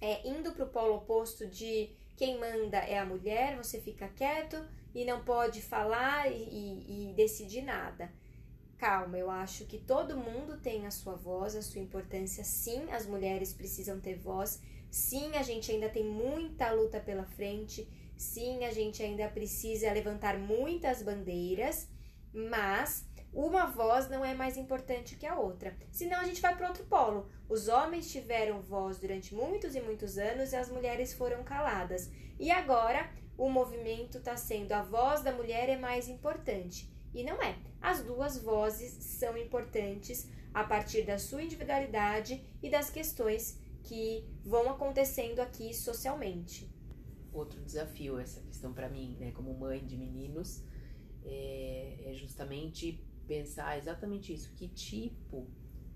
é, 0.00 0.26
indo 0.26 0.50
para 0.52 0.64
o 0.64 0.70
polo 0.70 0.96
oposto 0.96 1.46
de 1.46 1.94
quem 2.20 2.38
manda 2.38 2.76
é 2.76 2.98
a 2.98 3.06
mulher, 3.06 3.56
você 3.56 3.80
fica 3.80 4.06
quieto 4.06 4.62
e 4.94 5.06
não 5.06 5.24
pode 5.24 5.62
falar 5.62 6.30
e, 6.30 7.08
e, 7.10 7.14
decidir 7.16 7.62
nada. 7.62 8.12
Calma, 8.76 9.16
eu 9.16 9.30
acho 9.30 9.64
que 9.64 9.78
todo 9.78 10.18
mundo 10.18 10.58
tem 10.58 10.84
a 10.84 10.90
sua 10.90 11.14
voz, 11.14 11.56
a 11.56 11.62
sua 11.62 11.80
importância. 11.80 12.44
Sim, 12.44 12.90
as 12.90 13.06
mulheres 13.06 13.54
precisam 13.54 13.98
ter 13.98 14.18
voz. 14.18 14.60
Sim, 14.90 15.34
a 15.34 15.42
gente 15.42 15.72
ainda 15.72 15.88
tem 15.88 16.04
muita 16.04 16.70
luta 16.72 17.00
pela 17.00 17.24
frente. 17.24 17.88
Sim, 18.18 18.66
a 18.66 18.70
gente 18.70 19.02
ainda 19.02 19.26
precisa 19.26 19.90
levantar 19.90 20.38
muitas 20.38 21.02
bandeiras, 21.02 21.88
mas 22.34 23.08
uma 23.32 23.66
voz 23.66 24.08
não 24.08 24.24
é 24.24 24.34
mais 24.34 24.56
importante 24.56 25.16
que 25.16 25.26
a 25.26 25.38
outra. 25.38 25.76
Senão 25.90 26.18
a 26.18 26.24
gente 26.24 26.42
vai 26.42 26.56
para 26.56 26.68
outro 26.68 26.84
polo. 26.84 27.28
Os 27.48 27.68
homens 27.68 28.10
tiveram 28.10 28.60
voz 28.60 28.98
durante 28.98 29.34
muitos 29.34 29.74
e 29.74 29.80
muitos 29.80 30.18
anos 30.18 30.52
e 30.52 30.56
as 30.56 30.68
mulheres 30.68 31.12
foram 31.14 31.44
caladas. 31.44 32.10
E 32.38 32.50
agora 32.50 33.08
o 33.38 33.48
movimento 33.48 34.18
está 34.18 34.36
sendo 34.36 34.72
a 34.72 34.82
voz 34.82 35.22
da 35.22 35.32
mulher 35.32 35.68
é 35.68 35.76
mais 35.76 36.08
importante. 36.08 36.90
E 37.14 37.22
não 37.22 37.40
é. 37.42 37.56
As 37.80 38.02
duas 38.02 38.36
vozes 38.42 38.92
são 38.92 39.36
importantes 39.36 40.28
a 40.52 40.64
partir 40.64 41.02
da 41.02 41.16
sua 41.16 41.42
individualidade 41.42 42.44
e 42.62 42.68
das 42.68 42.90
questões 42.90 43.58
que 43.84 44.28
vão 44.44 44.68
acontecendo 44.68 45.40
aqui 45.40 45.72
socialmente. 45.72 46.68
Outro 47.32 47.60
desafio, 47.62 48.18
essa 48.18 48.40
questão 48.40 48.72
para 48.72 48.88
mim, 48.88 49.16
né, 49.20 49.30
como 49.30 49.54
mãe 49.54 49.84
de 49.86 49.96
meninos, 49.96 50.64
é, 51.24 51.96
é 52.06 52.14
justamente 52.14 53.00
pensar 53.30 53.78
exatamente 53.78 54.32
isso, 54.32 54.52
que 54.56 54.66
tipo 54.66 55.46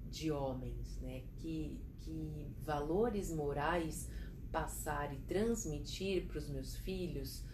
de 0.09 0.31
homens, 0.31 0.97
né? 1.01 1.25
Que, 1.39 1.83
que 1.99 2.55
valores 2.63 3.33
morais 3.33 4.09
passar 4.53 5.13
e 5.13 5.19
transmitir 5.23 6.29
para 6.29 6.39
os 6.39 6.49
meus 6.49 6.77
filhos 6.77 7.45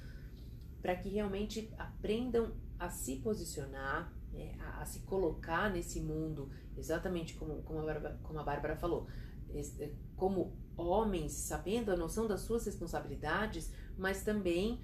para 0.83 0.95
que 0.95 1.09
realmente 1.09 1.73
aprendam 1.79 2.53
a 2.79 2.91
se 2.91 3.17
posicionar, 3.17 4.13
né? 4.31 4.55
a, 4.61 4.83
a, 4.83 4.85
se 4.85 5.01
colocar 5.01 5.71
nesse 5.71 5.99
mundo, 5.99 6.51
exatamente 6.77 7.35
como, 7.35 7.63
como, 7.63 7.81
a 7.81 7.85
Bárbara, 7.85 8.21
como 8.23 8.39
a 8.39 8.43
Bárbara 8.43 8.77
falou, 8.77 9.07
é, 9.55 9.93
como 10.15 10.59
homens, 10.77 11.33
sabendo 11.33 11.91
a 11.91 11.97
noção 11.97 12.27
das 12.27 12.43
suas 12.43 12.67
responsabilidades, 12.67 13.73
mas 13.97 14.23
também 14.23 14.83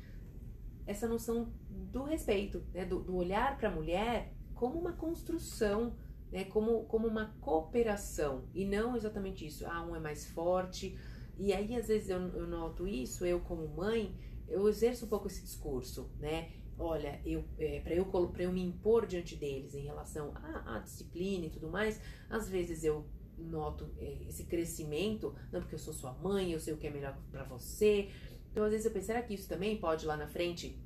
essa 0.86 1.06
noção 1.06 1.52
do 1.68 2.02
respeito, 2.04 2.64
né? 2.72 2.86
do, 2.86 3.00
do 3.02 3.14
olhar 3.14 3.58
para 3.58 3.68
a 3.68 3.72
mulher 3.74 4.35
como 4.56 4.80
uma 4.80 4.92
construção, 4.92 5.94
né? 6.32 6.44
como, 6.46 6.84
como 6.86 7.06
uma 7.06 7.36
cooperação, 7.40 8.44
e 8.52 8.64
não 8.64 8.96
exatamente 8.96 9.46
isso, 9.46 9.64
ah, 9.66 9.86
um 9.86 9.94
é 9.94 10.00
mais 10.00 10.26
forte. 10.26 10.98
E 11.38 11.52
aí, 11.52 11.76
às 11.76 11.86
vezes, 11.86 12.08
eu, 12.08 12.18
eu 12.34 12.46
noto 12.46 12.88
isso, 12.88 13.24
eu 13.24 13.40
como 13.40 13.68
mãe, 13.68 14.16
eu 14.48 14.66
exerço 14.68 15.04
um 15.04 15.08
pouco 15.08 15.26
esse 15.28 15.42
discurso, 15.42 16.10
né? 16.18 16.50
Olha, 16.78 17.20
eu, 17.24 17.44
é, 17.58 17.80
para 17.80 17.94
eu, 17.94 18.10
eu 18.38 18.52
me 18.52 18.62
impor 18.62 19.06
diante 19.06 19.36
deles 19.36 19.74
em 19.74 19.82
relação 19.82 20.32
à, 20.34 20.76
à 20.76 20.78
disciplina 20.78 21.46
e 21.46 21.50
tudo 21.50 21.68
mais, 21.68 22.00
às 22.28 22.48
vezes 22.48 22.84
eu 22.84 23.06
noto 23.38 23.90
é, 23.98 24.24
esse 24.28 24.44
crescimento, 24.44 25.34
não 25.52 25.60
porque 25.60 25.74
eu 25.74 25.78
sou 25.78 25.92
sua 25.92 26.12
mãe, 26.14 26.52
eu 26.52 26.60
sei 26.60 26.72
o 26.72 26.76
que 26.76 26.86
é 26.86 26.90
melhor 26.90 27.16
para 27.30 27.44
você. 27.44 28.10
Então, 28.50 28.64
às 28.64 28.70
vezes 28.70 28.86
eu 28.86 28.92
penso, 28.92 29.06
será 29.06 29.22
que 29.22 29.34
isso 29.34 29.48
também 29.48 29.76
pode 29.78 30.06
lá 30.06 30.16
na 30.16 30.26
frente, 30.26 30.78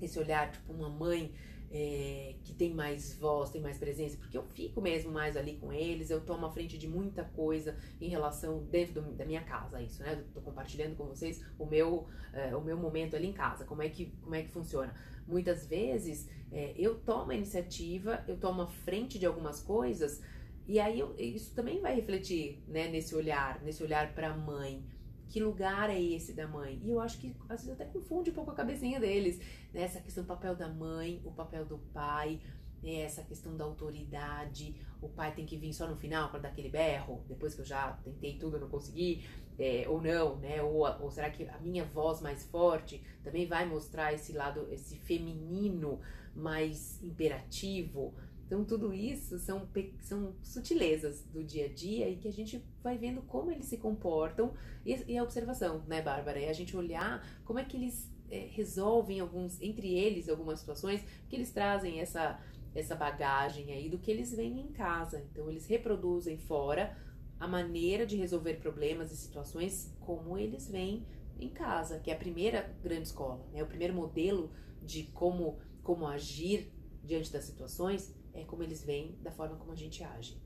esse 0.00 0.18
olhar, 0.18 0.52
tipo, 0.52 0.72
uma 0.72 0.88
mãe 0.88 1.34
é, 1.70 2.34
que 2.42 2.52
tem 2.52 2.74
mais 2.74 3.14
voz, 3.14 3.50
tem 3.50 3.60
mais 3.60 3.78
presença, 3.78 4.16
porque 4.16 4.36
eu 4.36 4.42
fico 4.42 4.80
mesmo 4.80 5.12
mais 5.12 5.36
ali 5.36 5.56
com 5.56 5.72
eles, 5.72 6.10
eu 6.10 6.20
tomo 6.20 6.46
a 6.46 6.50
frente 6.50 6.76
de 6.76 6.88
muita 6.88 7.22
coisa 7.24 7.76
em 8.00 8.08
relação 8.08 8.64
dentro 8.64 9.00
do, 9.00 9.12
da 9.12 9.24
minha 9.24 9.42
casa, 9.42 9.80
isso, 9.80 10.02
né? 10.02 10.24
Tô 10.34 10.40
compartilhando 10.40 10.96
com 10.96 11.06
vocês 11.06 11.44
o 11.58 11.64
meu, 11.64 12.08
é, 12.32 12.56
o 12.56 12.60
meu 12.60 12.76
momento 12.76 13.14
ali 13.14 13.28
em 13.28 13.32
casa, 13.32 13.64
como 13.64 13.82
é 13.82 13.88
que, 13.88 14.06
como 14.20 14.34
é 14.34 14.42
que 14.42 14.48
funciona. 14.48 14.92
Muitas 15.28 15.64
vezes 15.66 16.28
é, 16.50 16.74
eu 16.76 16.98
tomo 16.98 17.30
a 17.30 17.34
iniciativa, 17.36 18.24
eu 18.26 18.36
tomo 18.36 18.62
a 18.62 18.66
frente 18.66 19.18
de 19.18 19.26
algumas 19.26 19.62
coisas, 19.62 20.20
e 20.66 20.80
aí 20.80 20.98
eu, 20.98 21.14
isso 21.18 21.54
também 21.54 21.80
vai 21.80 21.94
refletir 21.94 22.62
né, 22.66 22.88
nesse 22.88 23.14
olhar, 23.14 23.62
nesse 23.62 23.82
olhar 23.82 24.12
para 24.12 24.30
a 24.30 24.36
mãe 24.36 24.84
Que 25.30 25.38
lugar 25.38 25.88
é 25.88 26.00
esse 26.00 26.32
da 26.32 26.46
mãe? 26.48 26.80
E 26.82 26.90
eu 26.90 27.00
acho 27.00 27.18
que 27.18 27.34
às 27.48 27.64
vezes 27.64 27.80
até 27.80 27.84
confunde 27.84 28.30
um 28.30 28.34
pouco 28.34 28.50
a 28.50 28.54
cabecinha 28.54 28.98
deles, 28.98 29.38
né? 29.72 29.82
Essa 29.82 30.00
questão 30.00 30.24
do 30.24 30.26
papel 30.26 30.56
da 30.56 30.68
mãe, 30.68 31.22
o 31.24 31.30
papel 31.30 31.64
do 31.64 31.78
pai, 31.94 32.40
né? 32.82 33.02
essa 33.02 33.22
questão 33.22 33.56
da 33.56 33.64
autoridade. 33.64 34.74
O 35.00 35.08
pai 35.08 35.32
tem 35.32 35.46
que 35.46 35.56
vir 35.56 35.72
só 35.72 35.86
no 35.86 35.96
final 35.96 36.30
para 36.30 36.40
dar 36.40 36.48
aquele 36.48 36.68
berro, 36.68 37.24
depois 37.28 37.54
que 37.54 37.60
eu 37.60 37.64
já 37.64 37.92
tentei 38.04 38.38
tudo, 38.38 38.56
eu 38.56 38.60
não 38.60 38.68
consegui, 38.68 39.24
é, 39.56 39.84
ou 39.88 40.02
não, 40.02 40.36
né? 40.36 40.60
Ou, 40.62 40.84
ou 41.00 41.10
será 41.12 41.30
que 41.30 41.48
a 41.48 41.58
minha 41.58 41.84
voz 41.84 42.20
mais 42.20 42.44
forte 42.46 43.00
também 43.22 43.46
vai 43.46 43.64
mostrar 43.66 44.12
esse 44.12 44.32
lado, 44.32 44.66
esse 44.72 44.96
feminino 44.96 46.00
mais 46.34 47.00
imperativo? 47.04 48.14
Então, 48.50 48.64
tudo 48.64 48.92
isso 48.92 49.38
são, 49.38 49.68
são 50.00 50.34
sutilezas 50.42 51.22
do 51.32 51.44
dia 51.44 51.66
a 51.66 51.68
dia 51.68 52.08
e 52.08 52.16
que 52.16 52.26
a 52.26 52.32
gente 52.32 52.60
vai 52.82 52.98
vendo 52.98 53.22
como 53.22 53.52
eles 53.52 53.66
se 53.66 53.76
comportam 53.76 54.52
e, 54.84 54.92
e 55.06 55.16
a 55.16 55.22
observação, 55.22 55.84
né, 55.86 56.02
Bárbara? 56.02 56.40
É 56.40 56.48
a 56.48 56.52
gente 56.52 56.76
olhar 56.76 57.24
como 57.44 57.60
é 57.60 57.64
que 57.64 57.76
eles 57.76 58.12
é, 58.28 58.48
resolvem 58.50 59.20
alguns, 59.20 59.62
entre 59.62 59.94
eles, 59.94 60.28
algumas 60.28 60.58
situações, 60.58 61.00
que 61.28 61.36
eles 61.36 61.52
trazem 61.52 62.00
essa, 62.00 62.40
essa 62.74 62.96
bagagem 62.96 63.72
aí 63.72 63.88
do 63.88 64.00
que 64.00 64.10
eles 64.10 64.34
veem 64.34 64.58
em 64.58 64.72
casa. 64.72 65.24
Então, 65.30 65.48
eles 65.48 65.68
reproduzem 65.68 66.36
fora 66.36 66.98
a 67.38 67.46
maneira 67.46 68.04
de 68.04 68.16
resolver 68.16 68.54
problemas 68.54 69.12
e 69.12 69.16
situações 69.16 69.94
como 70.00 70.36
eles 70.36 70.68
veem 70.68 71.06
em 71.38 71.50
casa, 71.50 72.00
que 72.00 72.10
é 72.10 72.14
a 72.14 72.18
primeira 72.18 72.74
grande 72.82 73.06
escola, 73.06 73.46
né? 73.52 73.62
O 73.62 73.66
primeiro 73.66 73.94
modelo 73.94 74.50
de 74.82 75.04
como, 75.04 75.60
como 75.84 76.04
agir 76.04 76.72
diante 77.04 77.32
das 77.32 77.44
situações 77.44 78.18
é 78.32 78.44
como 78.44 78.62
eles 78.62 78.82
veem 78.82 79.16
da 79.20 79.30
forma 79.30 79.56
como 79.56 79.72
a 79.72 79.76
gente 79.76 80.02
age. 80.02 80.40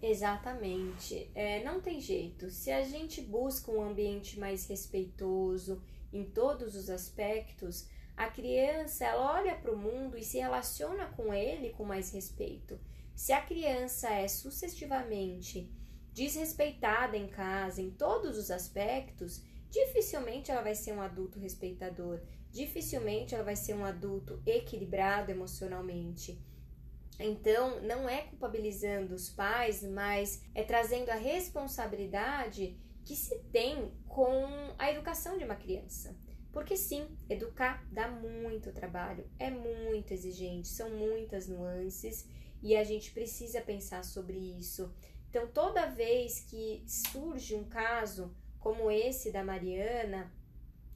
Exatamente. 0.00 1.30
É, 1.34 1.62
não 1.64 1.80
tem 1.80 2.00
jeito. 2.00 2.50
Se 2.50 2.70
a 2.70 2.82
gente 2.82 3.20
busca 3.20 3.70
um 3.70 3.82
ambiente 3.82 4.38
mais 4.38 4.66
respeitoso 4.66 5.82
em 6.12 6.24
todos 6.24 6.76
os 6.76 6.90
aspectos, 6.90 7.88
a 8.16 8.28
criança 8.28 9.04
ela 9.04 9.34
olha 9.34 9.54
para 9.56 9.72
o 9.72 9.76
mundo 9.76 10.16
e 10.16 10.24
se 10.24 10.38
relaciona 10.38 11.06
com 11.06 11.32
ele 11.34 11.70
com 11.70 11.84
mais 11.84 12.12
respeito. 12.12 12.78
Se 13.14 13.32
a 13.32 13.40
criança 13.40 14.10
é 14.10 14.28
sucessivamente 14.28 15.70
desrespeitada 16.12 17.16
em 17.16 17.28
casa, 17.28 17.82
em 17.82 17.90
todos 17.90 18.38
os 18.38 18.50
aspectos, 18.50 19.42
dificilmente 19.70 20.50
ela 20.50 20.62
vai 20.62 20.74
ser 20.74 20.92
um 20.92 21.02
adulto 21.02 21.38
respeitador, 21.38 22.20
dificilmente 22.50 23.34
ela 23.34 23.44
vai 23.44 23.56
ser 23.56 23.74
um 23.74 23.84
adulto 23.84 24.40
equilibrado 24.46 25.30
emocionalmente. 25.30 26.42
Então, 27.18 27.80
não 27.80 28.08
é 28.08 28.22
culpabilizando 28.22 29.14
os 29.14 29.30
pais, 29.30 29.82
mas 29.82 30.42
é 30.54 30.62
trazendo 30.62 31.10
a 31.10 31.14
responsabilidade 31.14 32.76
que 33.04 33.16
se 33.16 33.38
tem 33.52 33.92
com 34.08 34.46
a 34.78 34.90
educação 34.90 35.38
de 35.38 35.44
uma 35.44 35.56
criança. 35.56 36.16
Porque 36.52 36.76
sim, 36.76 37.06
educar 37.28 37.86
dá 37.92 38.08
muito 38.08 38.72
trabalho, 38.72 39.30
é 39.38 39.50
muito 39.50 40.12
exigente, 40.12 40.68
são 40.68 40.90
muitas 40.90 41.46
nuances 41.46 42.28
e 42.62 42.74
a 42.74 42.82
gente 42.82 43.12
precisa 43.12 43.60
pensar 43.60 44.02
sobre 44.02 44.36
isso. 44.36 44.92
Então, 45.28 45.46
toda 45.48 45.86
vez 45.86 46.40
que 46.40 46.82
surge 46.86 47.54
um 47.54 47.64
caso 47.64 48.34
como 48.58 48.90
esse 48.90 49.30
da 49.30 49.44
Mariana, 49.44 50.32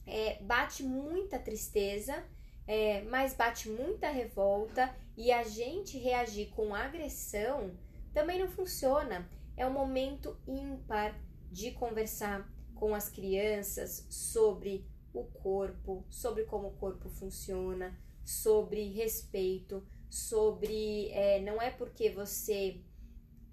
é, 0.05 0.41
bate 0.41 0.83
muita 0.83 1.37
tristeza, 1.39 2.23
é, 2.67 3.03
mas 3.03 3.33
bate 3.33 3.69
muita 3.69 4.09
revolta 4.09 4.93
e 5.21 5.31
a 5.31 5.43
gente 5.43 5.99
reagir 5.99 6.49
com 6.49 6.73
agressão 6.73 7.77
também 8.11 8.39
não 8.39 8.47
funciona. 8.47 9.29
É 9.55 9.67
um 9.67 9.71
momento 9.71 10.35
ímpar 10.47 11.15
de 11.51 11.69
conversar 11.73 12.51
com 12.73 12.95
as 12.95 13.07
crianças 13.07 14.07
sobre 14.09 14.83
o 15.13 15.23
corpo, 15.25 16.03
sobre 16.09 16.45
como 16.45 16.69
o 16.69 16.77
corpo 16.77 17.07
funciona, 17.07 17.95
sobre 18.25 18.89
respeito, 18.93 19.87
sobre 20.09 21.11
é, 21.11 21.39
não 21.39 21.61
é 21.61 21.69
porque 21.69 22.09
você 22.09 22.81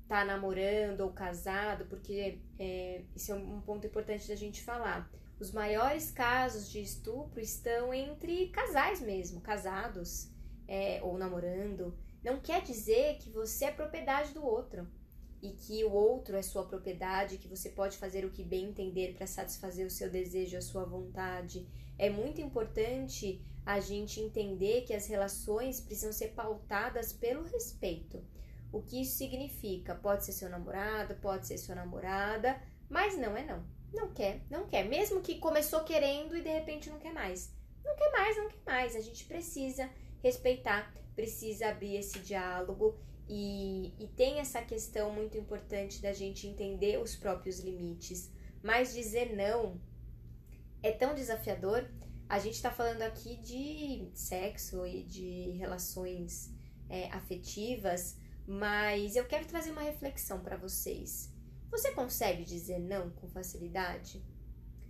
tá 0.08 0.24
namorando 0.24 1.02
ou 1.02 1.12
casado, 1.12 1.84
porque 1.84 2.40
é, 2.58 3.02
é 3.28 3.34
um 3.34 3.60
ponto 3.60 3.86
importante 3.86 4.26
da 4.26 4.36
gente 4.36 4.62
falar. 4.62 5.12
Os 5.38 5.52
maiores 5.52 6.10
casos 6.10 6.70
de 6.70 6.80
estupro 6.80 7.40
estão 7.42 7.92
entre 7.92 8.48
casais 8.48 9.02
mesmo, 9.02 9.42
casados 9.42 10.32
é, 10.68 11.00
ou 11.02 11.16
namorando. 11.16 11.96
Não 12.22 12.38
quer 12.38 12.62
dizer 12.62 13.16
que 13.18 13.30
você 13.30 13.64
é 13.64 13.70
propriedade 13.70 14.32
do 14.32 14.44
outro 14.44 14.86
e 15.40 15.50
que 15.50 15.84
o 15.84 15.92
outro 15.92 16.36
é 16.36 16.42
sua 16.42 16.66
propriedade, 16.66 17.38
que 17.38 17.48
você 17.48 17.70
pode 17.70 17.96
fazer 17.96 18.24
o 18.24 18.30
que 18.30 18.44
bem 18.44 18.66
entender 18.66 19.14
para 19.14 19.26
satisfazer 19.26 19.86
o 19.86 19.90
seu 19.90 20.10
desejo, 20.10 20.56
a 20.56 20.62
sua 20.62 20.84
vontade. 20.84 21.66
É 21.96 22.10
muito 22.10 22.40
importante 22.40 23.40
a 23.64 23.80
gente 23.80 24.20
entender 24.20 24.82
que 24.82 24.94
as 24.94 25.06
relações 25.06 25.80
precisam 25.80 26.12
ser 26.12 26.28
pautadas 26.28 27.12
pelo 27.12 27.44
respeito. 27.44 28.22
O 28.72 28.82
que 28.82 29.00
isso 29.00 29.16
significa? 29.16 29.94
Pode 29.94 30.24
ser 30.24 30.32
seu 30.32 30.48
namorado, 30.48 31.14
pode 31.16 31.46
ser 31.46 31.56
sua 31.56 31.74
namorada, 31.74 32.60
mas 32.88 33.16
não 33.16 33.36
é 33.36 33.44
não. 33.44 33.64
Não 33.92 34.12
quer, 34.12 34.42
não 34.50 34.66
quer. 34.66 34.84
Mesmo 34.84 35.22
que 35.22 35.38
começou 35.38 35.84
querendo 35.84 36.36
e 36.36 36.42
de 36.42 36.50
repente 36.50 36.90
não 36.90 36.98
quer 36.98 37.12
mais. 37.12 37.50
Não 37.84 37.96
quer 37.96 38.10
mais, 38.10 38.36
não 38.36 38.48
quer 38.48 38.62
mais. 38.66 38.96
A 38.96 39.00
gente 39.00 39.24
precisa 39.24 39.88
respeitar, 40.22 40.92
precisa 41.14 41.68
abrir 41.68 41.96
esse 41.96 42.18
diálogo 42.20 42.96
e, 43.28 43.92
e 43.98 44.08
tem 44.16 44.38
essa 44.38 44.62
questão 44.62 45.12
muito 45.12 45.36
importante 45.36 46.00
da 46.00 46.12
gente 46.12 46.46
entender 46.46 46.98
os 47.00 47.14
próprios 47.14 47.60
limites. 47.60 48.30
Mas 48.62 48.94
dizer 48.94 49.36
não 49.36 49.80
é 50.82 50.90
tão 50.90 51.14
desafiador. 51.14 51.88
A 52.28 52.38
gente 52.38 52.54
está 52.54 52.70
falando 52.70 53.02
aqui 53.02 53.36
de 53.36 54.08
sexo 54.14 54.86
e 54.86 55.02
de 55.02 55.50
relações 55.52 56.52
é, 56.88 57.08
afetivas, 57.10 58.16
mas 58.46 59.16
eu 59.16 59.24
quero 59.26 59.46
trazer 59.46 59.70
uma 59.70 59.82
reflexão 59.82 60.40
para 60.40 60.56
vocês. 60.56 61.32
Você 61.70 61.92
consegue 61.92 62.44
dizer 62.44 62.78
não 62.78 63.10
com 63.10 63.28
facilidade? 63.28 64.24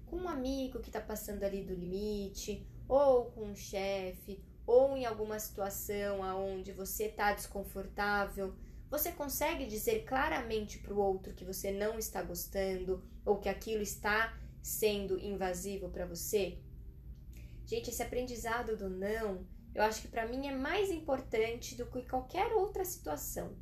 Com 0.07 0.17
um 0.17 0.29
amigo 0.29 0.81
que 0.81 0.88
está 0.88 1.01
passando 1.01 1.43
ali 1.43 1.64
do 1.64 1.75
limite, 1.75 2.67
ou 2.88 3.27
com 3.27 3.47
um 3.47 3.57
chefe, 3.57 4.41
ou 4.68 4.94
em 4.94 5.07
alguma 5.07 5.38
situação 5.38 6.20
onde 6.20 6.72
você 6.72 7.07
está 7.07 7.33
desconfortável, 7.33 8.54
você 8.90 9.11
consegue 9.11 9.64
dizer 9.64 10.04
claramente 10.04 10.78
para 10.78 10.92
o 10.92 10.98
outro 10.98 11.33
que 11.33 11.42
você 11.42 11.72
não 11.72 11.98
está 11.98 12.20
gostando 12.22 13.02
ou 13.24 13.38
que 13.38 13.48
aquilo 13.48 13.83
está 13.83 14.38
sendo 14.62 15.18
invasivo 15.18 15.88
para 15.88 16.04
você? 16.04 16.59
Gente, 17.64 17.88
esse 17.88 18.02
aprendizado 18.02 18.76
do 18.76 18.90
não, 18.90 19.46
eu 19.74 19.83
acho 19.83 20.02
que 20.02 20.09
para 20.09 20.28
mim 20.28 20.46
é 20.46 20.54
mais 20.54 20.90
importante 20.90 21.74
do 21.74 21.87
que 21.87 22.02
qualquer 22.02 22.52
outra 22.52 22.85
situação 22.85 23.57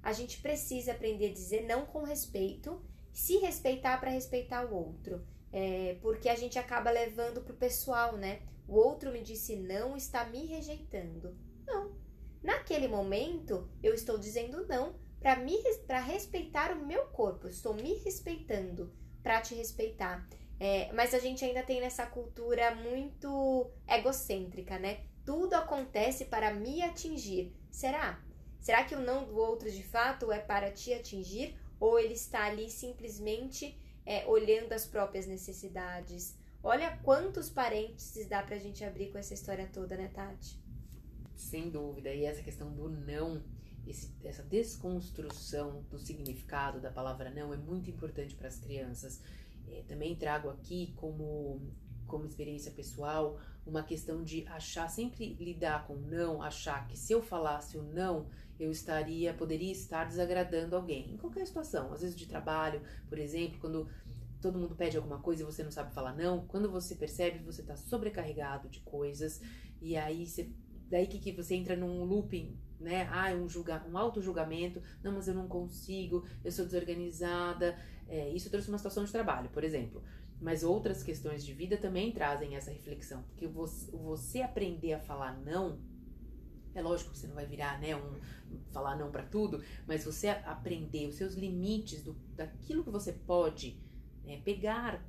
a 0.00 0.12
gente 0.12 0.40
precisa 0.40 0.92
aprender 0.92 1.30
a 1.30 1.32
dizer 1.32 1.66
não 1.66 1.84
com 1.84 2.04
respeito, 2.04 2.80
se 3.12 3.38
respeitar 3.38 3.98
para 3.98 4.10
respeitar 4.10 4.64
o 4.64 4.74
outro. 4.74 5.26
É, 5.52 5.96
porque 6.00 6.28
a 6.28 6.36
gente 6.36 6.58
acaba 6.58 6.90
levando 6.90 7.42
pro 7.42 7.56
pessoal, 7.56 8.16
né? 8.16 8.40
O 8.68 8.76
outro 8.76 9.10
me 9.10 9.22
disse 9.22 9.56
não, 9.56 9.96
está 9.96 10.24
me 10.26 10.44
rejeitando. 10.44 11.34
Não. 11.66 11.96
Naquele 12.42 12.86
momento, 12.86 13.68
eu 13.82 13.94
estou 13.94 14.18
dizendo 14.18 14.66
não 14.66 14.94
para 15.18 15.36
me 15.36 15.56
para 15.86 16.00
respeitar 16.00 16.72
o 16.72 16.86
meu 16.86 17.06
corpo. 17.06 17.48
estou 17.48 17.74
me 17.74 17.94
respeitando 17.94 18.92
para 19.22 19.40
te 19.40 19.54
respeitar. 19.54 20.28
É, 20.60 20.92
mas 20.92 21.14
a 21.14 21.18
gente 21.18 21.44
ainda 21.44 21.62
tem 21.62 21.80
nessa 21.80 22.06
cultura 22.06 22.74
muito 22.74 23.70
egocêntrica, 23.88 24.78
né? 24.78 25.00
Tudo 25.24 25.54
acontece 25.54 26.26
para 26.26 26.52
me 26.52 26.82
atingir. 26.82 27.54
Será? 27.70 28.22
Será 28.60 28.84
que 28.84 28.94
o 28.94 29.00
não 29.00 29.24
do 29.24 29.36
outro 29.36 29.70
de 29.70 29.82
fato 29.82 30.30
é 30.32 30.38
para 30.38 30.70
te 30.70 30.92
atingir 30.92 31.56
ou 31.80 31.98
ele 31.98 32.14
está 32.14 32.44
ali 32.44 32.70
simplesmente 32.70 33.78
é, 34.04 34.26
olhando 34.26 34.72
as 34.72 34.86
próprias 34.86 35.26
necessidades? 35.26 36.37
Olha 36.62 36.96
quantos 37.02 37.48
parênteses 37.48 38.28
dá 38.28 38.42
pra 38.42 38.58
gente 38.58 38.84
abrir 38.84 39.12
com 39.12 39.18
essa 39.18 39.34
história 39.34 39.68
toda, 39.72 39.96
né, 39.96 40.08
Tati? 40.08 40.60
Sem 41.34 41.70
dúvida. 41.70 42.12
E 42.12 42.24
essa 42.24 42.42
questão 42.42 42.72
do 42.72 42.88
não, 42.88 43.42
esse, 43.86 44.12
essa 44.24 44.42
desconstrução 44.42 45.84
do 45.90 45.98
significado 45.98 46.80
da 46.80 46.90
palavra 46.90 47.30
não 47.30 47.54
é 47.54 47.56
muito 47.56 47.88
importante 47.88 48.34
para 48.34 48.48
as 48.48 48.58
crianças. 48.58 49.22
É, 49.68 49.82
também 49.86 50.16
trago 50.16 50.48
aqui 50.50 50.92
como, 50.96 51.60
como 52.06 52.26
experiência 52.26 52.72
pessoal 52.72 53.38
uma 53.68 53.82
questão 53.82 54.24
de 54.24 54.46
achar, 54.48 54.88
sempre 54.88 55.34
lidar 55.34 55.86
com 55.86 55.94
não, 55.94 56.42
achar 56.42 56.88
que 56.88 56.98
se 56.98 57.12
eu 57.12 57.22
falasse 57.22 57.76
o 57.76 57.82
não, 57.82 58.26
eu 58.58 58.70
estaria, 58.72 59.32
poderia 59.34 59.70
estar 59.70 60.04
desagradando 60.04 60.74
alguém. 60.74 61.12
Em 61.12 61.16
qualquer 61.16 61.46
situação, 61.46 61.92
às 61.92 62.00
vezes 62.00 62.16
de 62.16 62.26
trabalho, 62.26 62.82
por 63.08 63.18
exemplo, 63.18 63.60
quando 63.60 63.88
todo 64.40 64.58
mundo 64.58 64.74
pede 64.74 64.96
alguma 64.96 65.18
coisa 65.18 65.42
e 65.42 65.44
você 65.44 65.62
não 65.62 65.70
sabe 65.70 65.92
falar 65.92 66.14
não, 66.14 66.46
quando 66.46 66.70
você 66.70 66.94
percebe 66.94 67.38
você 67.44 67.60
está 67.60 67.76
sobrecarregado 67.76 68.68
de 68.68 68.80
coisas, 68.80 69.40
e 69.80 69.96
aí 69.96 70.26
você, 70.26 70.50
daí 70.88 71.06
que, 71.06 71.18
que 71.18 71.32
você 71.32 71.54
entra 71.54 71.76
num 71.76 72.04
looping, 72.04 72.58
né? 72.80 73.08
Ah, 73.10 73.34
um, 73.34 73.48
julga, 73.48 73.84
um 73.88 73.96
auto-julgamento, 73.98 74.82
não, 75.02 75.12
mas 75.12 75.28
eu 75.28 75.34
não 75.34 75.48
consigo, 75.48 76.24
eu 76.44 76.52
sou 76.52 76.64
desorganizada. 76.64 77.76
É, 78.08 78.30
isso 78.30 78.50
trouxe 78.50 78.68
uma 78.68 78.78
situação 78.78 79.04
de 79.04 79.12
trabalho, 79.12 79.50
por 79.50 79.64
exemplo. 79.64 80.02
Mas 80.40 80.62
outras 80.62 81.02
questões 81.02 81.44
de 81.44 81.52
vida 81.52 81.76
também 81.76 82.12
trazem 82.12 82.56
essa 82.56 82.70
reflexão. 82.70 83.22
Porque 83.24 83.46
você, 83.46 83.90
você 83.90 84.42
aprender 84.42 84.92
a 84.94 85.00
falar 85.00 85.36
não, 85.40 85.80
é 86.74 86.80
lógico 86.80 87.10
que 87.10 87.18
você 87.18 87.26
não 87.26 87.34
vai 87.34 87.46
virar, 87.46 87.80
né, 87.80 87.96
um 87.96 88.20
falar 88.70 88.96
não 88.96 89.10
para 89.10 89.24
tudo, 89.24 89.62
mas 89.86 90.04
você 90.04 90.28
aprender 90.28 91.08
os 91.08 91.16
seus 91.16 91.34
limites 91.34 92.02
do, 92.02 92.14
daquilo 92.34 92.84
que 92.84 92.90
você 92.90 93.12
pode 93.12 93.78
né, 94.28 94.40
pegar 94.44 95.02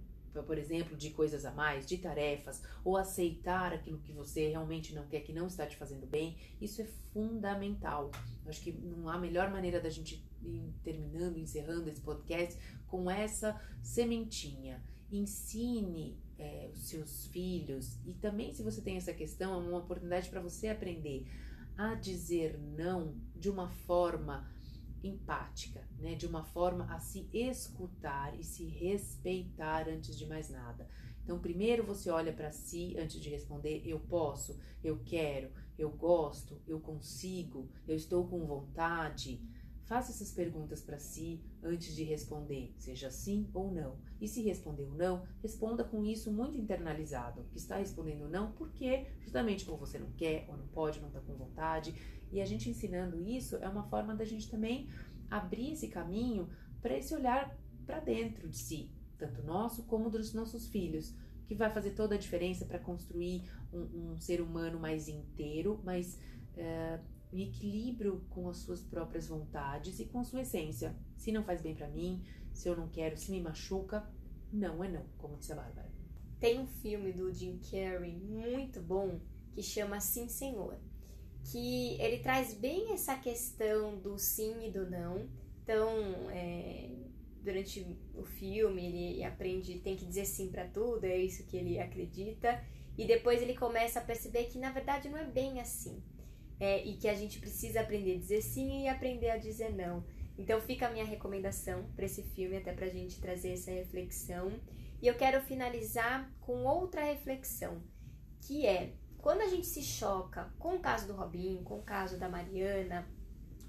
por 0.43 0.57
exemplo, 0.57 0.95
de 0.95 1.09
coisas 1.09 1.45
a 1.45 1.51
mais, 1.51 1.85
de 1.85 1.97
tarefas, 1.97 2.61
ou 2.83 2.97
aceitar 2.97 3.73
aquilo 3.73 3.99
que 3.99 4.11
você 4.11 4.47
realmente 4.47 4.93
não 4.93 5.07
quer, 5.07 5.21
que 5.21 5.33
não 5.33 5.47
está 5.47 5.65
te 5.65 5.75
fazendo 5.75 6.05
bem, 6.05 6.37
isso 6.61 6.81
é 6.81 6.85
fundamental. 7.13 8.11
Eu 8.43 8.49
acho 8.49 8.61
que 8.61 8.71
não 8.71 9.09
há 9.09 9.17
melhor 9.17 9.51
maneira 9.51 9.79
da 9.79 9.89
gente 9.89 10.23
ir 10.41 10.73
terminando, 10.83 11.37
encerrando 11.37 11.89
esse 11.89 12.01
podcast 12.01 12.59
com 12.87 13.09
essa 13.09 13.59
sementinha. 13.81 14.83
Ensine 15.11 16.17
é, 16.37 16.69
os 16.73 16.87
seus 16.87 17.27
filhos, 17.27 17.99
e 18.05 18.13
também, 18.13 18.53
se 18.53 18.63
você 18.63 18.81
tem 18.81 18.97
essa 18.97 19.13
questão, 19.13 19.53
é 19.53 19.57
uma 19.57 19.79
oportunidade 19.79 20.29
para 20.29 20.39
você 20.39 20.69
aprender 20.69 21.27
a 21.77 21.95
dizer 21.95 22.59
não 22.59 23.15
de 23.35 23.49
uma 23.49 23.69
forma 23.69 24.47
empática, 25.03 25.87
né? 25.97 26.15
De 26.15 26.25
uma 26.25 26.43
forma 26.43 26.85
a 26.93 26.99
se 26.99 27.29
escutar 27.33 28.39
e 28.39 28.43
se 28.43 28.65
respeitar 28.65 29.87
antes 29.87 30.17
de 30.17 30.25
mais 30.25 30.49
nada. 30.49 30.87
Então, 31.23 31.37
primeiro 31.37 31.83
você 31.83 32.09
olha 32.09 32.33
para 32.33 32.51
si 32.51 32.95
antes 32.97 33.21
de 33.21 33.29
responder: 33.29 33.83
eu 33.85 33.99
posso, 33.99 34.59
eu 34.83 34.99
quero, 35.05 35.51
eu 35.77 35.89
gosto, 35.91 36.59
eu 36.67 36.79
consigo, 36.79 37.69
eu 37.87 37.95
estou 37.95 38.27
com 38.27 38.45
vontade. 38.45 39.39
Faça 39.83 40.11
essas 40.11 40.31
perguntas 40.31 40.81
para 40.81 40.99
si 40.99 41.41
antes 41.63 41.95
de 41.95 42.03
responder, 42.03 42.75
seja 42.77 43.09
sim 43.09 43.49
ou 43.55 43.71
não. 43.71 43.97
E 44.21 44.27
se 44.27 44.41
respondeu 44.43 44.91
não, 44.91 45.25
responda 45.41 45.83
com 45.83 46.05
isso 46.05 46.31
muito 46.31 46.57
internalizado, 46.57 47.43
que 47.51 47.57
está 47.57 47.77
respondendo 47.77 48.29
não 48.29 48.51
porque 48.51 49.07
justamente 49.19 49.67
ou 49.67 49.77
você 49.77 49.97
não 49.97 50.11
quer, 50.11 50.45
ou 50.47 50.57
não 50.57 50.67
pode, 50.67 50.99
não 50.99 51.07
está 51.07 51.19
com 51.21 51.33
vontade. 51.33 51.95
E 52.31 52.41
a 52.41 52.45
gente 52.45 52.69
ensinando 52.69 53.21
isso 53.21 53.55
é 53.57 53.67
uma 53.67 53.83
forma 53.83 54.15
da 54.15 54.25
gente 54.25 54.49
também 54.49 54.89
abrir 55.29 55.73
esse 55.73 55.87
caminho 55.87 56.49
para 56.81 56.97
esse 56.97 57.13
olhar 57.13 57.57
para 57.85 57.99
dentro 57.99 58.47
de 58.47 58.57
si, 58.57 58.91
tanto 59.17 59.41
nosso 59.43 59.83
como 59.83 60.09
dos 60.09 60.33
nossos 60.33 60.67
filhos, 60.67 61.15
que 61.45 61.55
vai 61.55 61.71
fazer 61.71 61.91
toda 61.91 62.15
a 62.15 62.17
diferença 62.17 62.65
para 62.65 62.77
construir 62.77 63.49
um, 63.73 64.11
um, 64.11 64.19
ser 64.19 64.41
humano 64.41 64.79
mais 64.79 65.07
inteiro, 65.07 65.81
mais 65.83 66.19
é, 66.55 66.99
em 67.33 67.47
equilíbrio 67.47 68.23
com 68.29 68.47
as 68.47 68.57
suas 68.57 68.81
próprias 68.81 69.27
vontades 69.27 69.99
e 69.99 70.05
com 70.05 70.19
a 70.19 70.23
sua 70.23 70.41
essência. 70.41 70.95
Se 71.17 71.31
não 71.31 71.43
faz 71.43 71.61
bem 71.61 71.75
para 71.75 71.87
mim, 71.87 72.23
se 72.53 72.67
eu 72.67 72.77
não 72.77 72.87
quero, 72.87 73.17
se 73.17 73.31
me 73.31 73.41
machuca, 73.41 74.07
não 74.53 74.83
é 74.83 74.89
não, 74.89 75.05
como 75.17 75.37
disse 75.37 75.51
a 75.51 75.55
Bárbara. 75.55 75.91
Tem 76.39 76.59
um 76.59 76.67
filme 76.67 77.11
do 77.11 77.33
Jim 77.33 77.59
Carrey 77.59 78.15
muito 78.15 78.79
bom 78.81 79.19
que 79.51 79.63
chama 79.63 79.99
Sim 79.99 80.29
Senhor 80.29 80.79
que 81.45 81.99
ele 82.01 82.19
traz 82.19 82.53
bem 82.53 82.93
essa 82.93 83.15
questão 83.15 83.97
do 83.97 84.17
sim 84.17 84.67
e 84.67 84.71
do 84.71 84.89
não. 84.89 85.29
Então, 85.63 85.89
é, 86.31 86.89
durante 87.41 87.97
o 88.13 88.23
filme, 88.23 88.85
ele 88.85 89.23
aprende, 89.23 89.79
tem 89.79 89.95
que 89.95 90.05
dizer 90.05 90.25
sim 90.25 90.49
para 90.49 90.67
tudo, 90.67 91.05
é 91.05 91.17
isso 91.17 91.45
que 91.45 91.57
ele 91.57 91.79
acredita. 91.79 92.63
E 92.97 93.05
depois 93.05 93.41
ele 93.41 93.55
começa 93.55 93.99
a 93.99 94.03
perceber 94.03 94.45
que 94.45 94.59
na 94.59 94.71
verdade 94.71 95.09
não 95.09 95.17
é 95.17 95.23
bem 95.23 95.59
assim. 95.59 96.03
É, 96.59 96.83
e 96.85 96.97
que 96.97 97.07
a 97.07 97.13
gente 97.13 97.39
precisa 97.39 97.79
aprender 97.79 98.15
a 98.15 98.17
dizer 98.17 98.41
sim 98.41 98.83
e 98.83 98.87
aprender 98.89 99.29
a 99.29 99.37
dizer 99.37 99.73
não. 99.73 100.03
Então 100.37 100.59
fica 100.59 100.87
a 100.87 100.91
minha 100.91 101.05
recomendação 101.05 101.89
para 101.95 102.05
esse 102.05 102.23
filme, 102.23 102.57
até 102.57 102.73
para 102.73 102.85
a 102.85 102.89
gente 102.89 103.19
trazer 103.21 103.53
essa 103.53 103.71
reflexão. 103.71 104.51
E 105.01 105.07
eu 105.07 105.15
quero 105.15 105.41
finalizar 105.41 106.29
com 106.41 106.65
outra 106.65 107.03
reflexão, 107.03 107.81
que 108.41 108.65
é 108.65 108.91
quando 109.21 109.41
a 109.41 109.47
gente 109.47 109.67
se 109.67 109.83
choca 109.83 110.51
com 110.57 110.75
o 110.75 110.79
caso 110.79 111.07
do 111.07 111.13
Robin, 111.13 111.61
com 111.63 111.79
o 111.79 111.83
caso 111.83 112.17
da 112.17 112.29
Mariana, 112.29 113.07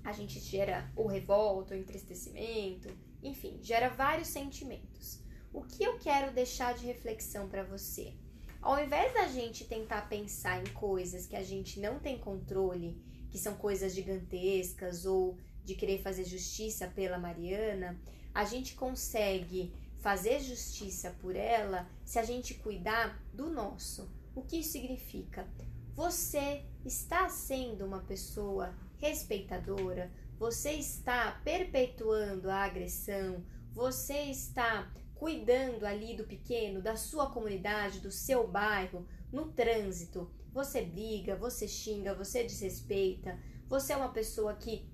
a 0.05 0.13
gente 0.13 0.39
gera 0.39 0.91
o 0.97 1.07
revolta, 1.07 1.75
o 1.75 1.77
entristecimento, 1.77 2.89
enfim, 3.23 3.59
gera 3.63 3.89
vários 3.89 4.29
sentimentos. 4.29 5.21
O 5.53 5.63
que 5.63 5.83
eu 5.83 5.99
quero 5.99 6.33
deixar 6.33 6.75
de 6.75 6.87
reflexão 6.87 7.49
para 7.49 7.65
você? 7.65 8.15
Ao 8.63 8.83
invés 8.83 9.13
da 9.13 9.27
gente 9.27 9.65
tentar 9.65 10.09
pensar 10.09 10.61
em 10.61 10.73
coisas 10.73 11.27
que 11.27 11.35
a 11.35 11.43
gente 11.43 11.81
não 11.81 11.99
tem 11.99 12.19
controle, 12.19 13.03
que 13.31 13.39
são 13.39 13.55
coisas 13.55 13.95
gigantescas 13.95 15.05
ou 15.05 15.37
de 15.65 15.75
querer 15.75 16.03
fazer 16.03 16.25
justiça 16.25 16.87
pela 16.87 17.19
Mariana, 17.19 18.01
a 18.33 18.45
gente 18.45 18.75
consegue 18.75 19.73
fazer 19.99 20.41
justiça 20.41 21.11
por 21.21 21.37
ela 21.37 21.89
se 22.05 22.19
a 22.19 22.23
gente 22.23 22.55
cuidar 22.55 23.21
do 23.35 23.51
nosso, 23.51 24.11
o 24.41 24.43
que 24.43 24.61
isso 24.61 24.73
significa? 24.73 25.47
Você 25.95 26.65
está 26.85 27.29
sendo 27.29 27.85
uma 27.85 28.01
pessoa 28.01 28.75
respeitadora, 28.97 30.11
você 30.39 30.73
está 30.73 31.33
perpetuando 31.45 32.51
a 32.51 32.65
agressão, 32.65 33.45
você 33.73 34.23
está 34.25 34.91
cuidando 35.15 35.85
ali 35.85 36.17
do 36.17 36.25
pequeno, 36.25 36.81
da 36.81 36.97
sua 36.97 37.31
comunidade, 37.31 38.01
do 38.01 38.11
seu 38.11 38.49
bairro, 38.49 39.07
no 39.31 39.53
trânsito. 39.53 40.31
Você 40.53 40.81
briga, 40.83 41.37
você 41.37 41.69
xinga, 41.69 42.15
você 42.15 42.43
desrespeita, 42.43 43.39
você 43.69 43.93
é 43.93 43.97
uma 43.97 44.13
pessoa 44.13 44.55
que 44.55 44.91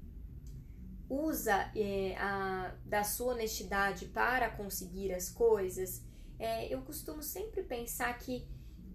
usa 1.08 1.70
é, 1.76 2.16
a, 2.18 2.74
da 2.84 3.04
sua 3.04 3.34
honestidade 3.34 4.06
para 4.06 4.50
conseguir 4.50 5.12
as 5.12 5.30
coisas. 5.30 6.04
É, 6.36 6.66
eu 6.66 6.82
costumo 6.82 7.22
sempre 7.22 7.62
pensar 7.62 8.12
que 8.18 8.46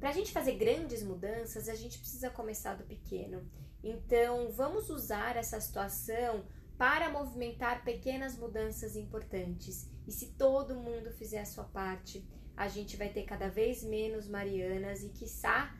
para 0.01 0.09
a 0.09 0.13
gente 0.13 0.31
fazer 0.31 0.53
grandes 0.53 1.03
mudanças, 1.03 1.69
a 1.69 1.75
gente 1.75 1.99
precisa 1.99 2.31
começar 2.31 2.73
do 2.73 2.83
pequeno. 2.83 3.47
Então, 3.83 4.51
vamos 4.51 4.89
usar 4.89 5.37
essa 5.37 5.61
situação 5.61 6.43
para 6.75 7.11
movimentar 7.11 7.83
pequenas 7.83 8.35
mudanças 8.35 8.95
importantes. 8.95 9.87
E 10.07 10.11
se 10.11 10.31
todo 10.31 10.73
mundo 10.73 11.11
fizer 11.11 11.41
a 11.41 11.45
sua 11.45 11.65
parte, 11.65 12.27
a 12.57 12.67
gente 12.67 12.97
vai 12.97 13.09
ter 13.09 13.25
cada 13.25 13.47
vez 13.47 13.83
menos 13.83 14.27
Marianas 14.27 15.03
e, 15.03 15.09
quiçá, 15.09 15.77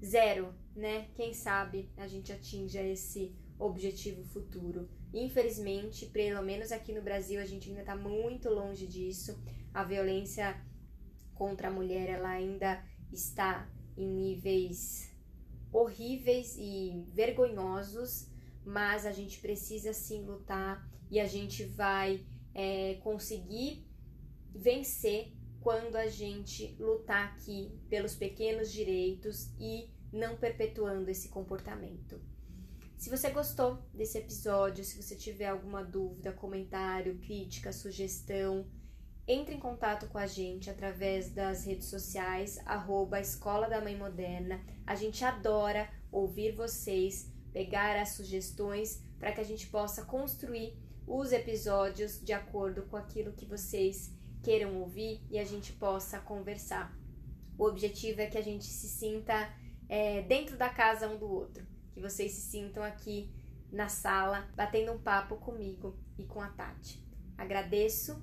zero, 0.00 0.54
né? 0.76 1.08
Quem 1.16 1.34
sabe 1.34 1.90
a 1.96 2.06
gente 2.06 2.32
atinja 2.32 2.80
esse 2.80 3.34
objetivo 3.58 4.22
futuro. 4.26 4.88
Infelizmente, 5.12 6.06
pelo 6.06 6.40
menos 6.40 6.70
aqui 6.70 6.92
no 6.92 7.02
Brasil, 7.02 7.40
a 7.40 7.44
gente 7.44 7.68
ainda 7.68 7.80
está 7.80 7.96
muito 7.96 8.48
longe 8.48 8.86
disso. 8.86 9.36
A 9.74 9.82
violência 9.82 10.56
contra 11.34 11.66
a 11.66 11.72
mulher, 11.72 12.08
ela 12.08 12.28
ainda 12.28 12.80
está 13.12 13.68
em 13.96 14.08
níveis 14.08 15.14
horríveis 15.72 16.56
e 16.58 17.04
vergonhosos, 17.12 18.28
mas 18.64 19.04
a 19.06 19.12
gente 19.12 19.38
precisa 19.40 19.92
sim 19.92 20.22
lutar 20.24 20.88
e 21.10 21.20
a 21.20 21.26
gente 21.26 21.64
vai 21.64 22.24
é, 22.54 22.94
conseguir 23.02 23.86
vencer 24.54 25.32
quando 25.60 25.96
a 25.96 26.06
gente 26.08 26.76
lutar 26.78 27.32
aqui 27.32 27.72
pelos 27.88 28.14
pequenos 28.14 28.72
direitos 28.72 29.50
e 29.58 29.90
não 30.12 30.36
perpetuando 30.36 31.10
esse 31.10 31.28
comportamento. 31.28 32.20
Se 32.96 33.10
você 33.10 33.30
gostou 33.30 33.82
desse 33.92 34.18
episódio, 34.18 34.82
se 34.82 35.00
você 35.00 35.14
tiver 35.14 35.48
alguma 35.48 35.84
dúvida, 35.84 36.32
comentário, 36.32 37.18
crítica, 37.18 37.72
sugestão, 37.72 38.66
entre 39.28 39.54
em 39.54 39.58
contato 39.58 40.06
com 40.06 40.18
a 40.18 40.26
gente 40.26 40.70
através 40.70 41.30
das 41.30 41.64
redes 41.64 41.88
sociais, 41.88 42.60
arroba 42.64 43.20
Escola 43.20 43.68
da 43.68 43.80
Mãe 43.80 43.96
Moderna. 43.96 44.60
A 44.86 44.94
gente 44.94 45.24
adora 45.24 45.88
ouvir 46.12 46.52
vocês, 46.52 47.32
pegar 47.52 48.00
as 48.00 48.10
sugestões 48.10 49.02
para 49.18 49.32
que 49.32 49.40
a 49.40 49.44
gente 49.44 49.66
possa 49.66 50.04
construir 50.04 50.78
os 51.06 51.32
episódios 51.32 52.20
de 52.22 52.32
acordo 52.32 52.82
com 52.82 52.96
aquilo 52.96 53.32
que 53.32 53.44
vocês 53.46 54.14
queiram 54.42 54.80
ouvir 54.80 55.20
e 55.28 55.38
a 55.38 55.44
gente 55.44 55.72
possa 55.72 56.20
conversar. 56.20 56.96
O 57.58 57.64
objetivo 57.64 58.20
é 58.20 58.26
que 58.26 58.38
a 58.38 58.42
gente 58.42 58.64
se 58.64 58.88
sinta 58.88 59.52
é, 59.88 60.22
dentro 60.22 60.56
da 60.56 60.68
casa 60.68 61.08
um 61.08 61.16
do 61.16 61.28
outro, 61.28 61.66
que 61.92 62.00
vocês 62.00 62.32
se 62.32 62.42
sintam 62.42 62.82
aqui 62.82 63.32
na 63.72 63.88
sala 63.88 64.48
batendo 64.54 64.92
um 64.92 64.98
papo 64.98 65.36
comigo 65.36 65.98
e 66.16 66.24
com 66.24 66.40
a 66.40 66.48
Tati. 66.48 67.04
Agradeço 67.36 68.22